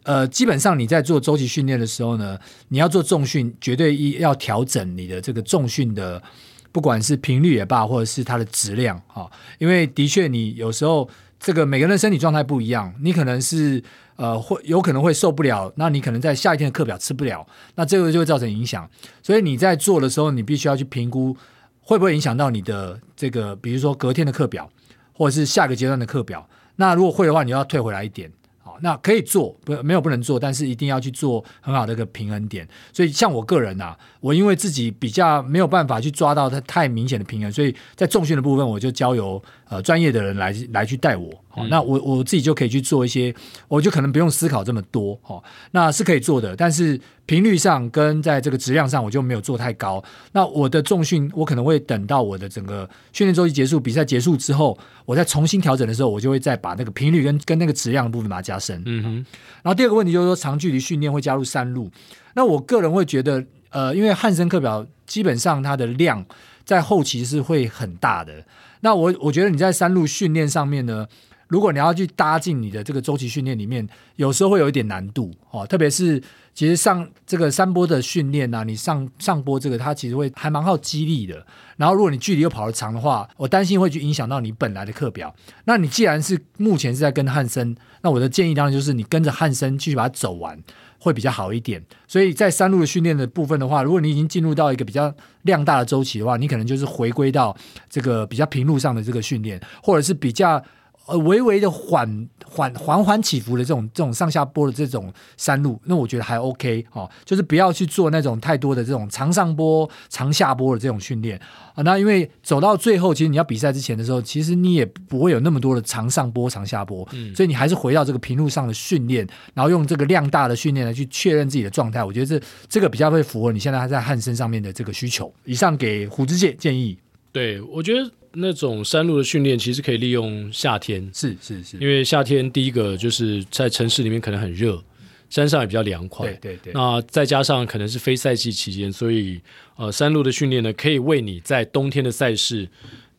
[0.02, 6.22] 呃，基本上你在做周期训练的时候呢，你要做重训，绝对一要调整你的这个重训的，
[6.70, 9.26] 不管是频率也罢，或者是它的质量啊，
[9.58, 11.08] 因为的确你有时候
[11.40, 13.82] 这个每个人的身体状态不一样，你可能是。
[14.18, 18.88] 呃，会有可能会受不了，那你可能在下一天的课表吃不了，那这个就会造成影响。
[19.22, 21.36] 所以你在做的时候，你必须要去评估
[21.80, 24.68] 会不会影响到你的这个，比如说隔天的课表，
[25.12, 26.48] 或者是下个阶段的课表。
[26.74, 28.28] 那如果会的话，你要退回来一点。
[28.60, 32.68] 好那可以做，不没有不能做，但是一定要去做很好的一个平衡点。
[32.92, 41.30] 所以像我个人啊，我因为自己比较没有办法去抓到它太明显的平衡，所以在重训的部分，我就交由呃专业的人来来去带我。
[41.48, 43.34] 好，那我我自己就可以去做一些，
[43.66, 45.18] 我就可能不用思考这么多。
[45.22, 47.00] 好，那是可以做的，但是。
[47.28, 50.02] 频率上跟在这个质量上，我就没有做太高。
[50.32, 58.82] 那我的重训，我可能会等到我的整个训练周期结束、比赛结束之后，我再重新调整的时候，我就会再把那个频率跟跟那个质量的部分把它加深。
[58.86, 59.14] 嗯哼。
[59.62, 61.90] 然后第二个问题就是说，长距离训练会加入山路。
[62.32, 66.24] 那我个人会觉得，呃，因为汉森课表基本上它的量
[66.64, 68.42] 在后期是会很大的。
[68.80, 71.06] 那我我觉得你在山路训练上面呢，
[71.48, 73.86] 如果你要去搭进你的这个周期训练里面，
[74.16, 76.22] 有时候会有一点难度哦，特别是。
[76.54, 81.46] 其实上这个山坡的训练啊，你上上坡这个，它其实会还蛮耗肌力的。
[81.76, 85.32] 然后如果你距离又跑得长的话，我担心会去影响到你本来的课表。
[85.66, 90.60] 那你既然是目前是在跟汉森，那我的建议当然就是你跟着汉森继续把它走完，
[90.98, 91.82] 会比较好一点。
[92.06, 97.56] 所以在山路的训练的部分的话，如果你已经进入到一个比较量大的周期的话，你可能就是回归到
[97.88, 100.62] 这个比较平路上的这个训练，或者是比较。
[101.08, 111.40] 呃，微微的缓缓缓缓起伏的这种这种上下坡的这种山路，那我觉得还 OK 哦，就是不要去做那种太多的这种长上坡、长下坡的这种训练
[111.74, 111.82] 啊。
[111.82, 122.04] 那因为走到最后，其实你要比赛之前的时候，其实你也不会有那么多的长上坡、长下坡，嗯，所以你还是回到这个平路上的训练，然后用这个量大的训练来去确认自己的状态。
[122.04, 125.32] 我觉得这这个比较会符合你现在还在汉森上面的这个需求。
[125.44, 126.98] 以上给虎之介建议。
[127.32, 128.10] 对，我觉得。
[128.32, 134.82] 那种山路的训练其实可以利用夏天，是是是，因为夏天第一个就是在城市里面可能很热，
[135.30, 136.72] 山上也比较凉快，对对对。
[136.72, 139.40] 那再加上可能是非赛季期间，所以
[139.76, 142.68] 呃，山路的训练呢，可以为你在冬天的赛事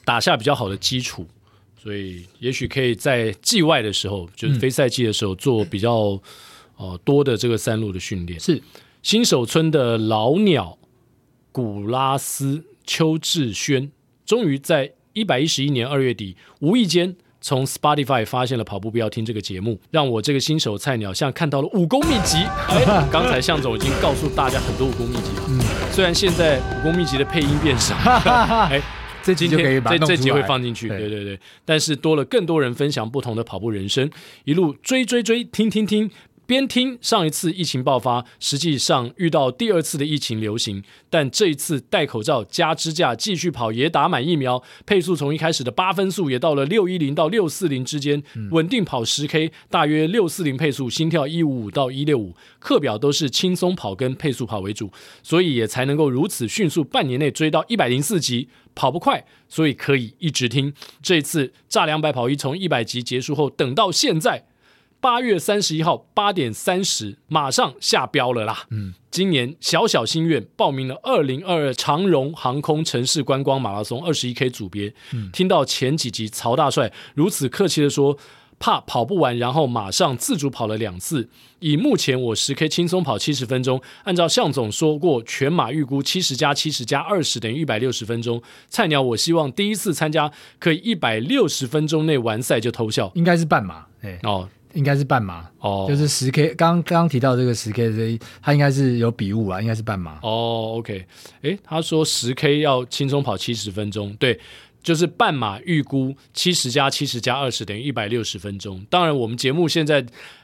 [0.05, 1.27] 打下比较好的基础，
[1.81, 6.21] 所以也许可以在季外的时候，就是非赛季的时候做比较
[6.77, 8.39] 呃多的这个山路的训练。
[8.39, 8.61] 是
[9.01, 10.77] 新手村的老鸟
[11.51, 12.63] 古拉斯。
[12.91, 13.91] 邱志轩，
[14.25, 22.37] 终于在一百一十一年二月底，无意间从 Spotify 发现了《跑步不要听》这个节目，让我这个新手菜鸟像看到了武功秘籍。
[22.69, 25.43] 哎，刚才向总已经告诉大家很多武功秘籍了。
[25.49, 25.59] 嗯，
[25.91, 27.95] 虽然现在武功秘籍的配音变少，
[28.71, 28.81] 哎，
[29.21, 30.87] 这集就可以把这这集会放进去。
[30.87, 34.09] 对对对，但是多了更多人分享不同的跑步人生，
[34.45, 36.09] 一路追追追，听听听。
[36.49, 60.73] 边听上一次疫情爆发，实际上遇到第二次的疫情流行，但这一次戴口罩加支架继续跑，也打满疫苗，配速从一开始的八分速也到了六一零到六四零之间，稳定跑十 K，大约六四零配速，心跳一五五到一六五，课表都是轻松跑跟配速跑为主，所以也才能够如此迅速，半年内追到一百零四级，跑不快，所以可以一直听。
[61.03, 64.48] 这一次炸两百跑一从一百级结束后，等到现在。
[65.01, 68.65] 八月三十一号八点三十，马上下标了啦。
[68.69, 74.93] 嗯，今年小小心愿，报名了二零二二长荣航空城市观光马拉松二十一 K 组别。
[75.13, 78.17] 嗯，听到前几集曹大帅如此客气的说，
[78.59, 81.29] 怕跑不完，然后马上自主跑了两次。
[81.59, 88.43] 以目前我十 K 轻松跑七十分钟，按照向总说过，全马预估七十加七十加二十等于一百六十分钟。
[88.67, 93.85] 菜鸟，我希望第一次参加可以一百六十分钟内完赛就偷笑，应该是半马。
[94.01, 94.49] 哎哦。
[94.73, 96.53] 应该是半马哦，就是十 K。
[96.55, 100.75] 刚刚提到这个十 K 这，它应该是有比误啊，应该是半马哦。
[100.77, 101.05] OK，
[101.41, 104.39] 诶，他说十 K 要轻松跑七十分钟，对，
[104.83, 108.85] 就是半马预估七十加七十加二十等于一百六十分钟。
[108.89, 110.01] 当然，我们节目现在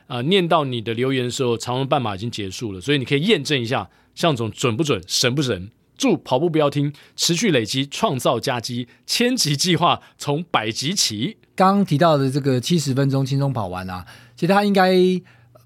[0.08, 5.70] 啊、呃、念到你的留言的时候，长荣半马已经结束了，所以你可以验证一下，向总准不准，神不神？
[5.98, 11.38] 祝跑步不要听，持续累积，创造佳绩，千集计划从百集起。
[11.56, 14.06] 刚刚提到的这个七十分钟轻松跑完啊，
[14.36, 14.94] 其实他应该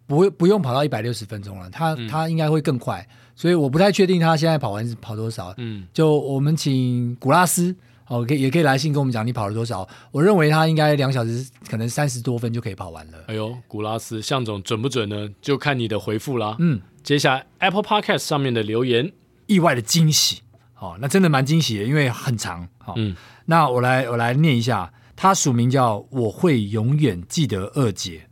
[0.06, 5.54] 不会不用跑到一百六十分钟了，他他、嗯、应该会更快，所以我不太确定他现在跑完是跑多少。
[5.58, 7.76] 嗯，就我们请古拉斯
[8.08, 9.88] 哦，可以也可以来信跟我们讲你跑了多少。
[10.12, 13.18] 我认为他应该两小时可能三十多分就可以跑完了。
[13.28, 15.30] 哎呦，古拉斯，向总准不准呢？
[15.42, 16.56] 就看你的回复啦。
[16.60, 19.12] 嗯，接下来 Apple Podcast 上面的留言。
[19.50, 20.42] 意外的惊喜，
[20.78, 28.28] 哦，那真的蛮惊喜的，因为很长，好、哦，嗯，那我来我来念一下，他署名叫我会永远记得二姐，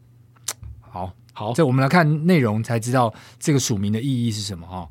[0.80, 4.88] 好好，这我们来看内容才知道这个署名的意义是什么哈。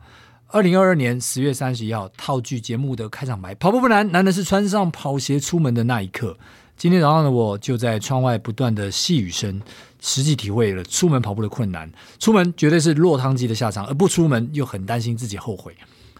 [0.48, 6.36] 二零二二年十月三十一号，套剧节目的开场白，跑步不难，难的是穿上跑鞋出门的那一刻。
[6.76, 9.60] 今天早上的我就在窗外不断的细雨声，
[9.98, 11.90] 实际体会了出门跑步的困难。
[12.18, 15.74] 出门绝对是落汤鸡的下场，而不出门又很担心自己后悔。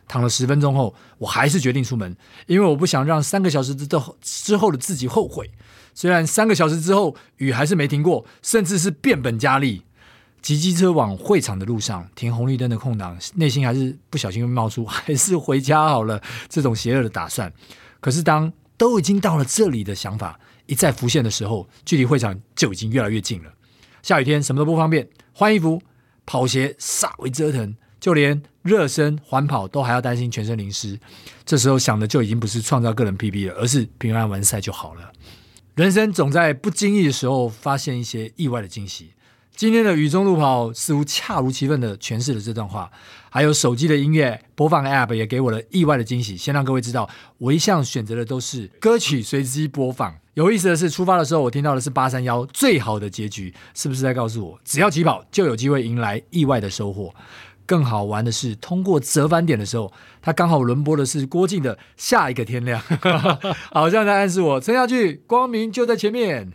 [0.08, 2.16] 躺了十分钟后，我还是决定出门，
[2.46, 5.50] 因为我不想让三个小时之后之后的自己后悔。
[5.94, 9.82] 虽然三个小时之后雨还是没停过，甚至是变本加厉。
[10.42, 17.52] 骑机车往会场的路上，停红绿灯的空档，内心还是不小心会冒出“还是回家好了”这种邪恶的打算。
[17.98, 23.50] 可是当都已经到了这里的想法一再浮现的时候，距离会场就已经越来越近了。
[24.02, 25.82] 下雨天什么都不方便，换衣服、
[26.24, 27.74] 跑鞋煞为折腾。
[28.00, 30.98] 就连热身缓跑都还要担心全身淋湿，
[31.44, 35.12] 这时候想的就已经不是创造个人 PB 了，而是平安完赛就好了。
[35.74, 39.10] 人生总在不经意的时候发现一些意外的惊喜。
[39.54, 42.90] 今天的雨中路跑似乎恰如其分的诠释了这段话。
[43.30, 46.36] 还有手机的音乐播放 App 也给我了意外的惊喜。
[46.36, 50.14] 先让各位知道，我一向选择的都是歌曲随机播放。
[50.34, 57.14] 有意思的是，出发的时候我听到的是八三幺最好的结局，是不是在告诉我，只要起跑就有机会迎来意外的收获？
[57.66, 62.80] 更好玩的是，通过折返点的时候，他刚好轮播的是郭靖的下一个天亮，
[63.72, 66.52] 好像在暗示我撑下去，光明就在前面。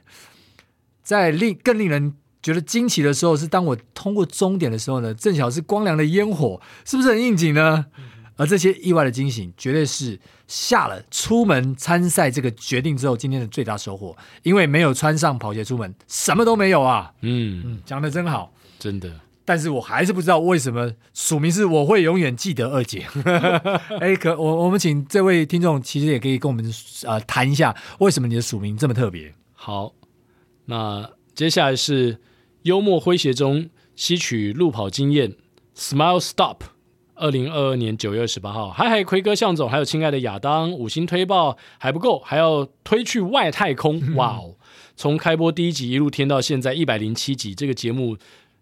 [1.03, 7.87] 在令更令人觉得惊奇的时候，是当我通过终点的时候呢，正巧是光良的烟火，是不是很应景呢？
[8.37, 14.15] 而这些意外的惊喜，绝对是下了出门参赛这个决定之后，今天的最大收获。
[14.43, 17.11] 因为没有穿上跑鞋出门，什么都没有啊。
[17.21, 19.11] 嗯嗯，讲得真好，真的。
[19.51, 23.05] 但是我还是不知道为什么署名是我会永远记得二姐。
[23.99, 26.65] 哎，可我我们请这位听众其实也可以跟我们
[27.03, 29.33] 呃谈一下，为什么你的署名这么特别？
[29.51, 29.91] 好，
[30.67, 32.19] 那接下来是
[32.61, 35.35] 幽默诙谐中吸取路跑经验
[35.75, 36.61] ，Smile Stop，
[37.15, 44.55] 二零二二年九月二十八号，嗨嗨，奎哥向总，还有亲爱的亚当，五星推爆还不够，还要推去外太空，哇哦！
[44.95, 48.15] 从开播第一集一路听到现在一百零七集，这个节目。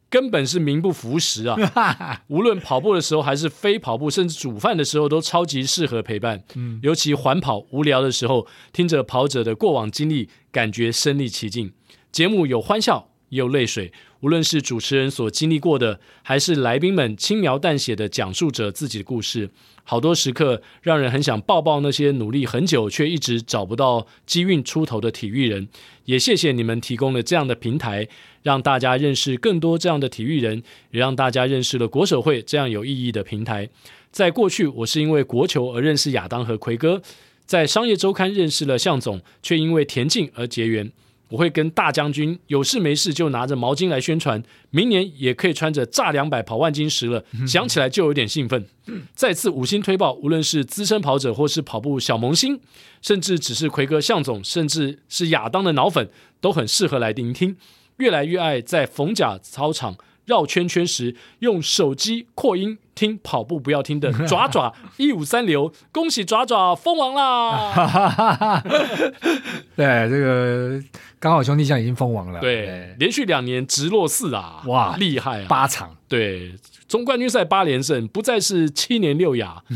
[0.10, 2.24] 根本是名不符实啊！
[2.28, 6.44] 无论跑步的时候，还是非跑步，甚至煮饭的时候，都超级适合陪伴。
[6.56, 11.74] 嗯，尤其缓跑无聊的时候，听着跑者的过往经历，感觉身临其境。
[12.12, 13.94] 节目有欢笑，也有泪水。
[14.22, 19.50] 无论是主持人所经历过的，还是来宾们轻描淡写的讲述着自己的故事，
[19.90, 25.68] 好多时刻让人很想抱抱那些努力很久却一直找不到机运出头的体育人。
[26.06, 28.08] 也谢谢你们提供了这样的平台，
[28.44, 30.62] 让大家认识更多这样的体育人，
[30.92, 33.68] 也让大家认识了国手会这样有意义的平台。
[34.12, 37.02] 在过去，我是因为国球而认识亚当和奎哥，
[37.48, 40.92] 在商业周刊认识了向总，却因为田径而结缘。
[41.30, 48.66] 我会跟大将军有事没事就拿着毛巾来宣传，明年也可以穿着炸两百跑万金石了，想起来就有点兴奋。
[49.14, 52.60] 再次五星推爆，无论是资深跑者或是跑步小萌新，
[53.02, 56.10] 甚至只是奎哥向总，甚至是亚当的脑粉，
[56.42, 57.56] 都很适合来聆听。
[57.98, 59.96] 越来越爱在逢甲操场
[60.30, 68.62] 绕圈圈时用手机扩音听跑步不要听的 爪爪一五三流，恭喜爪爪封王啦！
[69.76, 70.80] 对，这个
[71.20, 76.54] 刚好兄弟象已经封王了，对，对连续两年直落四啊，哇，厉害啊，八场，对，
[76.88, 79.64] 总冠军赛八连胜，不再是七年六亚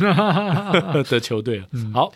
[1.09, 1.65] 的球队了。
[1.71, 2.11] 嗯、好，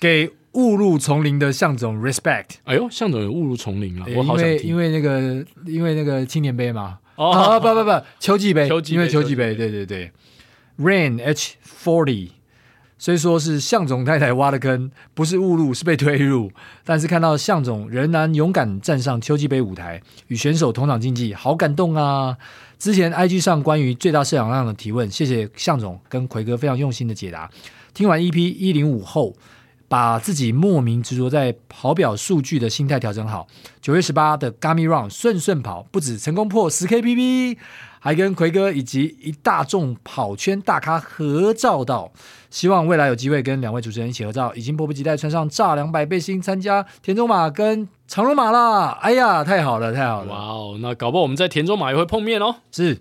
[0.00, 2.56] 给误入丛林的向总 respect。
[2.64, 6.98] 哎呦，向总有误入丛林了，我好想听，因为因为那个因为那个青年杯嘛。
[7.20, 10.10] 哦、啊，不不不，秋季杯，因为秋季杯，对对对
[10.78, 12.30] ，Rain H Forty，
[12.96, 16.50] 虽说是向总太太挖的坑，不是误入，是被推入，
[16.82, 22.38] 但是看到向总仍然勇敢站上秋季杯舞台，与选手同场竞技，好感动啊！
[22.78, 27.50] 之前 IG 上关于最大摄氧量的提问，谢谢向总跟奎哥非常用心的解答。
[27.92, 29.36] 听完 EP 一零五后。
[29.90, 33.48] 把自己莫名执着在跑表数据的心态调整好。
[33.80, 37.58] 九月十八的 Gummy Run 顺顺跑，不止成功破十 K PB，
[37.98, 42.12] 还跟奎哥以及一大众跑圈大咖合照到。
[42.50, 48.96] 希望未来有机会跟两位主持人一起合照，已经迫不及待穿上炸两百背心参加田中马跟长荣马啦！
[49.02, 50.32] 哎呀，太好了，太好了！
[50.32, 52.54] 哇哦，那搞不好我们在田中马也会碰面哦。
[52.70, 52.98] 是。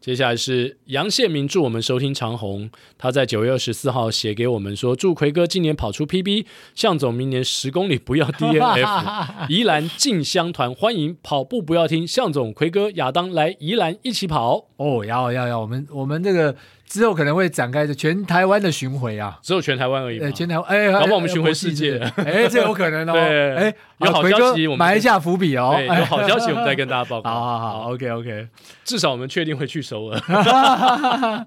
[0.00, 16.54] 接下来是杨宪明祝我们收听长虹，他在九月二十四号写给我们说，祝奎哥今年跑出 PB，向总明年十公里不要 DNF， 宜兰竞相团欢迎跑步不要听，向总奎哥亚当来宜兰一起跑哦，要要要，我们我们这个。
[16.88, 20.18] 之后可能会展开的全台湾的巡回啊，只有全台湾而已。
[20.18, 23.12] 对，全台湾，哎，要不好我们巡回世界，哎，这有可能哦。
[23.14, 25.76] 对，哎，有好消息，我们埋一下伏笔哦。
[25.78, 27.28] 有好消息，我们再跟大家报告。
[27.30, 28.48] 好好好，OK OK，
[28.84, 31.46] 至少我们确定会去首尔。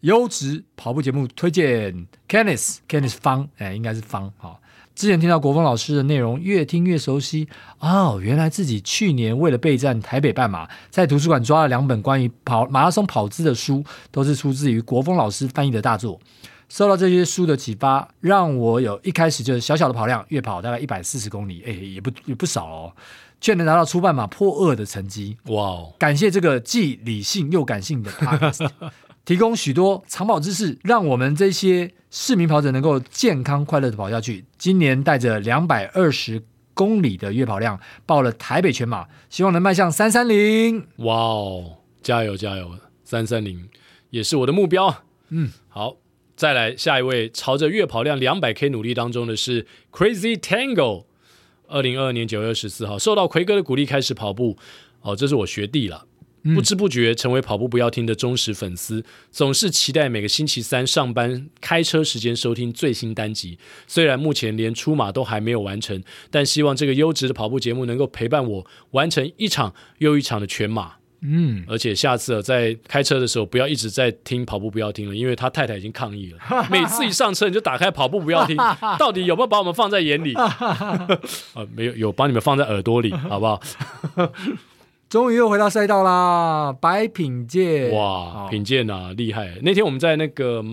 [0.00, 4.59] 优质跑步节目推荐，Kenneth，Kenneth 方，哎，应该是方，好。
[5.00, 7.48] 之前听到国峰老师的内容，越听越熟悉
[7.78, 8.20] 哦。
[8.22, 16.20] 原来自己去年为了备战台北半马，在图书馆抓了两本关于跑马拉松跑姿的书，都是出自于国峰老师翻译的大作。
[16.68, 22.92] 受到这些书的启发，让我有一开始就是小小的跑量，月跑大概一百四十公里，哎，也不也不少哦，
[23.40, 25.38] 却能拿到初半马破二的成绩。
[25.46, 25.94] 哇哦！
[25.98, 28.68] 感谢这个既理性又感性的 Podcast
[29.24, 34.44] 提供许多长跑知识，让我们这些市民跑者能够健康快乐的跑下去。
[34.58, 36.42] 今年带着两百二十
[36.74, 40.86] 公里的月跑量报了台北全马，希望能迈向三三零。
[40.96, 42.70] 哇哦，加油加油！
[43.04, 43.68] 三三零
[44.10, 45.02] 也是我的目标。
[45.28, 45.96] 嗯，好，
[46.34, 51.04] 再来下一位，朝着月跑量两百 K 努力当中的是 Crazy Tango。
[51.68, 54.56] 二零二二年九月二十四号，受到奎哥的鼓励开始跑步。
[55.02, 56.06] 哦，这是我学弟了。
[56.42, 63.58] 不知不觉成为跑步不要听的忠实粉丝，总是期待每个星期三上班开车时间收听最新单集。
[63.86, 70.94] 虽然目前连出马都还没有完成，但希望这个优质的跑步节目能够陪伴我完成一场又一场的全马。
[71.22, 76.38] 嗯，而且下次在开车的时候不要一直在听跑步不要听了，因为他太太已经抗议了。
[76.72, 78.56] 每次一上车你就打开跑步不要听，
[78.98, 80.32] 到底有没有把我们放在眼里？
[80.40, 80.56] 啊，
[81.76, 83.60] 没有，有把你们放在耳朵里，好不好？
[85.10, 86.72] 终于又回到赛道啦！
[86.80, 89.58] 白品鉴，哇，品鉴啊，厉害！
[89.60, 90.64] 那天我们在那个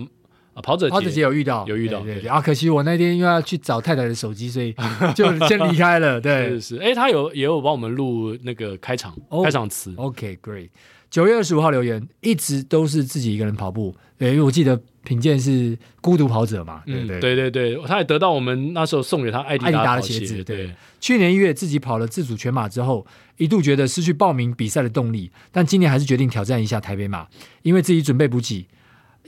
[0.54, 4.72] 啊跑者跑者节有遇到，有遇到，对对啊，可惜我那天因为要去找太太的手机，所以
[5.12, 6.20] 就先离开了。
[6.20, 9.12] 对，是是，哎，他有也有帮我们录那个开场
[9.42, 9.92] 开场词。
[9.96, 10.68] OK，Great。
[11.10, 13.92] 九月二十五号留言，一直都是自己一个人跑步。
[14.16, 16.82] 对，因为我记得品鉴是孤独跑者嘛。
[16.84, 20.44] 嗯，对对对，他也得到我们那时候送给他艾迪达的鞋子。
[20.44, 23.06] 对，去年一月自己跑了自主全马之后，
[23.38, 27.26] 一度觉得失去报名比赛的动力，但今年还是决定挑战一下台北马，
[27.62, 28.66] 因为自己准备补给，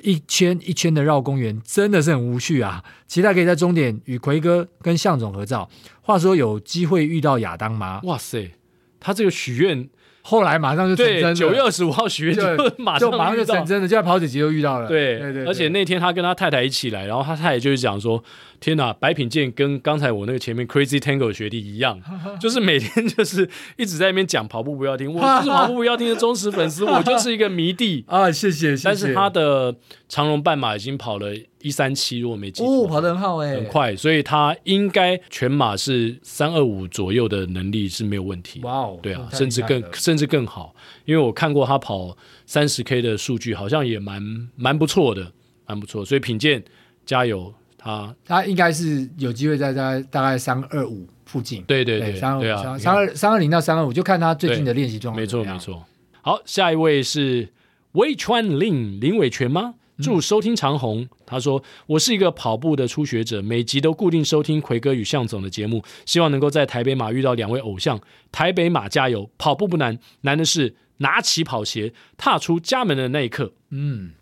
[0.03, 2.85] 一圈一圈的绕公园真的是很无趣啊！
[3.07, 5.71] 期待可以在终点与奎哥跟向总合照。
[6.03, 8.01] 话说有机会遇到亚当吗？
[8.05, 8.53] 哇塞，
[9.01, 9.89] 他这个许愿。
[10.23, 11.35] 后来马上就成真了。
[11.35, 12.43] 九月二十五号许愿就
[12.79, 14.87] 马上就马上就成真了，就在跑几集就遇到了。
[14.87, 18.23] 对对对，而且那天他跟他太太一起来，然后他太太就是讲说
[18.61, 21.99] ：“天哪，白品健跟刚才我那个前面 Crazy Tango 学弟一样，
[22.39, 23.49] 就是每天就是
[23.79, 28.31] 一直在那边讲跑步不要听，我就是 跑步不要听的忠实粉丝，我就是一个迷弟 啊！
[28.31, 28.85] 谢谢谢谢。
[28.85, 29.75] 但是他的
[30.09, 38.61] 长龙半马已经跑了一三七，如果没记错，哦，跑得很好哎，很快，所以他应该全马是三二五左右的能力是没有问题。
[38.63, 40.75] 哇哦，对啊，甚至更甚至更好，
[41.07, 44.23] 因为我看过他跑三十 K 的数据，好像也蛮
[44.57, 45.33] 蛮不错的，
[45.67, 46.05] 蛮不错。
[46.05, 46.63] 所以品健
[47.07, 47.53] 加油，
[47.83, 51.63] 他他应该是有机会在在大概三二五附近。
[51.63, 55.21] 对对对，三二对啊，三二三二零到三二五，就看他最近的练习状况。
[55.21, 55.83] 没错没错。
[56.21, 57.49] 好，下一位是
[57.93, 59.77] 魏川林林伟全吗？
[60.03, 61.09] 祝收听长虹。
[61.27, 68.01] 他说：“我是一个跑步的初学者，每集都固定收听奎哥与向总的节目，希望能够在台北马遇到两位偶像。
[68.33, 69.31] 台北马加油！
[69.37, 74.13] 跑步不难，难的是拿起跑鞋，踏出家门的那一刻。”嗯，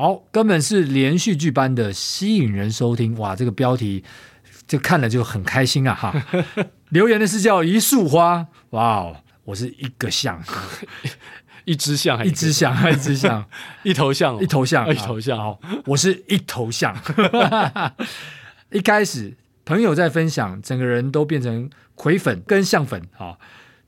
[0.00, 3.14] 好，根本是连续剧般的吸引人收听。
[3.18, 4.02] 哇，这个标题
[4.66, 5.92] 就看了就很开心啊！
[5.94, 6.26] 哈，
[6.88, 8.46] 留言的是叫一束花。
[8.70, 10.42] 哇哦，我是一个象。
[11.66, 13.44] 一只象还一只象，还 一只象，
[13.82, 15.36] 一头象，一头象，一头象。
[15.36, 16.96] 好，我是一头象。
[18.70, 19.36] 一开始
[19.66, 23.36] 朋友在分享，整个人都变成葵粉跟象粉啊！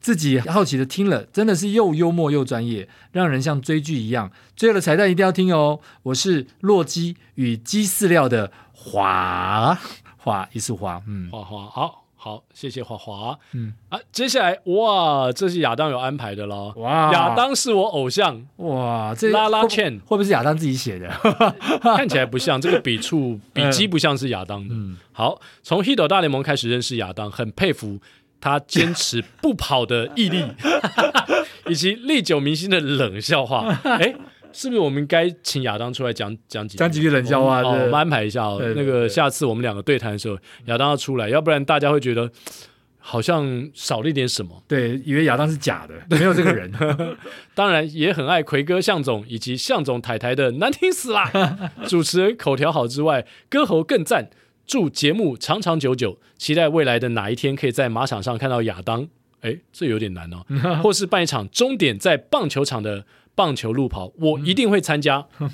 [0.02, 4.30] 自己好奇的听了，真的是又幽默又专业，让人像追剧一样。
[4.56, 5.78] 最后的彩蛋一定要听哦！
[6.02, 9.78] 我是洛基与鸡饲料的华
[10.16, 12.00] 华一束花，嗯，华华好。
[12.14, 13.36] 好，谢谢华华。
[13.50, 16.72] 嗯啊，接下来哇，这是亚当有安排的喽。
[16.76, 18.46] 哇，亚当是我偶像。
[18.58, 21.08] 哇，这拉拉茜会不会是亚当自己写的？
[21.82, 24.72] 看起来不像，这个笔触笔迹不像是亚当的。
[24.72, 27.98] 嗯，好，从 Hito 大联盟开始认识亚当，很佩服
[28.42, 30.44] 他坚持不跑的毅力，
[31.66, 33.74] 以及历久弥新的冷笑话。
[33.84, 34.14] 哎。
[34.54, 37.62] 是不是我们该请亚当出来讲讲几讲几句冷笑话？
[37.66, 38.60] 我们安排一下哦。
[38.76, 40.36] 那个下次我们两个对谈的时候，
[40.66, 42.30] 亚当要出来，要不然大家会觉得
[42.98, 44.62] 好像少了一点什么。
[44.68, 46.70] 对，以为亚当是假的，没有这个人。
[47.54, 51.30] 当然也很爱奎哥、向总以及向总太太的难听死啦。
[51.88, 54.28] 主持人口条好之外，歌喉更赞。
[54.72, 59.06] 祝节目长长久久，期待未来的哪一天可以在马场上看到亚当。
[59.42, 60.46] 哎，这有点难哦。
[60.82, 63.04] 或是办一场终点在棒球场的。
[63.34, 65.24] 棒球路跑，我一定会参加。
[65.38, 65.50] 嗯、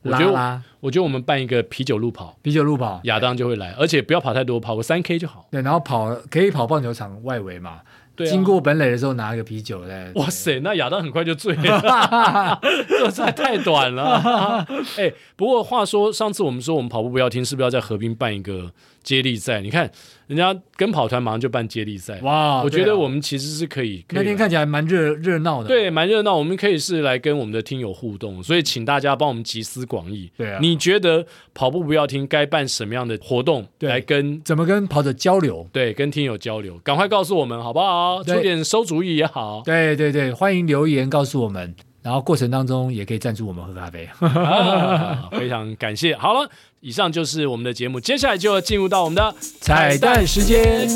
[0.00, 5.46] 我觉得拉拉，我觉得我们办一个啤酒路跑，啤酒路跑，亚当就会来，而且不要跑太多，跑个三 K 就好。
[5.50, 7.82] 对，然后跑可以跑棒球场外围嘛。
[8.18, 10.10] 对、啊，经过本垒的时候拿一个啤酒嘞。
[10.16, 14.66] 哇塞，那亚当很快就醉了， 这赛太短了。
[14.98, 18.72] 哎，不过话说，上次我们说我们跑步不要听，是不是要在河边办一个
[19.08, 19.62] 接力赛？
[19.62, 19.90] 你看。
[20.28, 22.62] 人家跟跑团马上就办接力赛，哇！
[22.62, 26.36] 我觉得我们其实是可以，可以那天看起来蛮热热闹的，对，蛮热闹。
[26.36, 30.30] 我们可以是来跟我们的听友互动，所以请大家帮我们集思广益。
[30.36, 35.66] 对啊，你觉得跑步不要停该办什么样的活动来跟怎么跟跑者交流？
[35.72, 38.22] 对，跟听友交流，赶快告诉我们好不好？
[38.22, 39.62] 出点馊主意也好。
[39.64, 41.74] 对对对，欢迎留言告诉我们。
[42.08, 46.16] 然后过程当中也可以赞助我们喝咖啡，啊，非常感谢。
[46.16, 46.48] 好了，
[46.80, 50.88] 以上就是我们的节目，接下来就要进入到我们的彩蛋时间。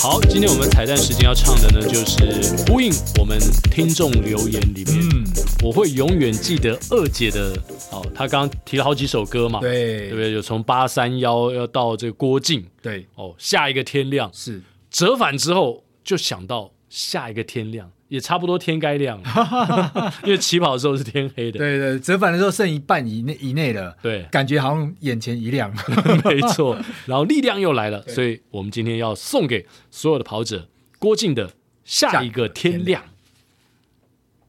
[0.00, 3.38] 好，今天我们彩蛋时间要唱的呢，就是呼应我们
[3.70, 5.24] 听众留言里面，嗯，
[5.62, 7.52] 我会永远记得二姐的。
[7.90, 10.32] 哦，她刚刚提了好几首歌嘛，对，对不对？
[10.32, 14.30] 有从八三幺要到这个郭靖，对，哦，下一个天亮。
[14.32, 14.62] 是。
[14.90, 25.70] 折返之后就想到下一个天亮，也差不多天该亮了， 因为起跑的时候是天黑的，对对，折返的时候剩一半以内以内了，对，感觉好像眼前一亮，
[26.24, 31.50] 没错，然后力量又来了，所以我们今天要送给所有的跑者郭靖的
[31.84, 33.02] 下一个天亮。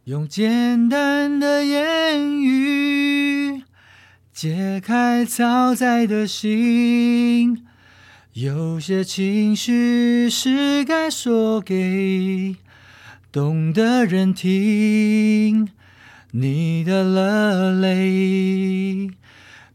[0.10, 3.62] 用简单的言语
[4.34, 7.64] 解开超载的心，
[8.34, 12.56] 有些情绪是该说给
[13.32, 15.70] 懂的人听。
[16.32, 19.12] 你的热泪。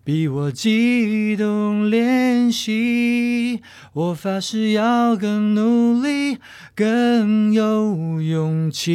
[0.05, 3.63] 比我激动练习，
[3.95, 6.37] 我发誓要更努力，
[6.75, 8.91] 更有勇气。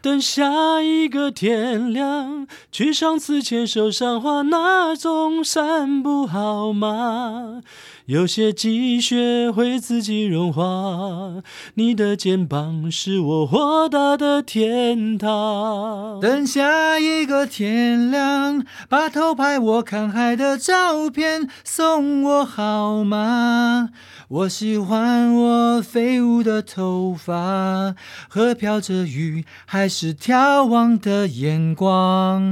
[0.00, 7.62] 等下一个天亮，去上次牵手赏花那种散步好吗？
[8.06, 11.42] 有些积雪会自己融化，
[11.74, 16.18] 你的肩膀是我豁达的天堂。
[16.20, 23.90] 等下一个天亮，把偷拍我看海的照片送我好吗？
[24.28, 27.94] 我喜欢我飞舞的头发
[28.28, 32.42] 和飘着雨还是眺望的眼光。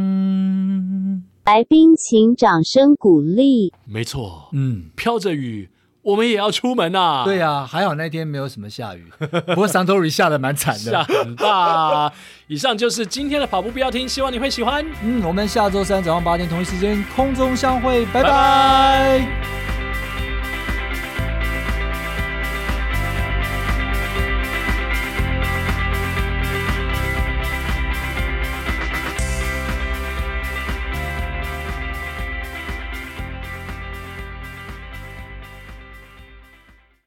[1.52, 3.72] 来宾请掌声鼓励。
[3.84, 5.68] 没错，嗯，飘着雨，
[6.02, 7.24] 我们也要出门呐。
[7.24, 9.04] 对呀、啊，还好那天没有什么下雨，
[9.48, 12.12] 不过桑托里下的蛮惨的，下很大。
[12.46, 14.86] 以上就是今天的跑步不要听，希望你会喜欢。
[15.02, 18.22] 嗯，我们下周三早上八点同一时间空中相会，拜拜。
[18.22, 19.69] 拜拜。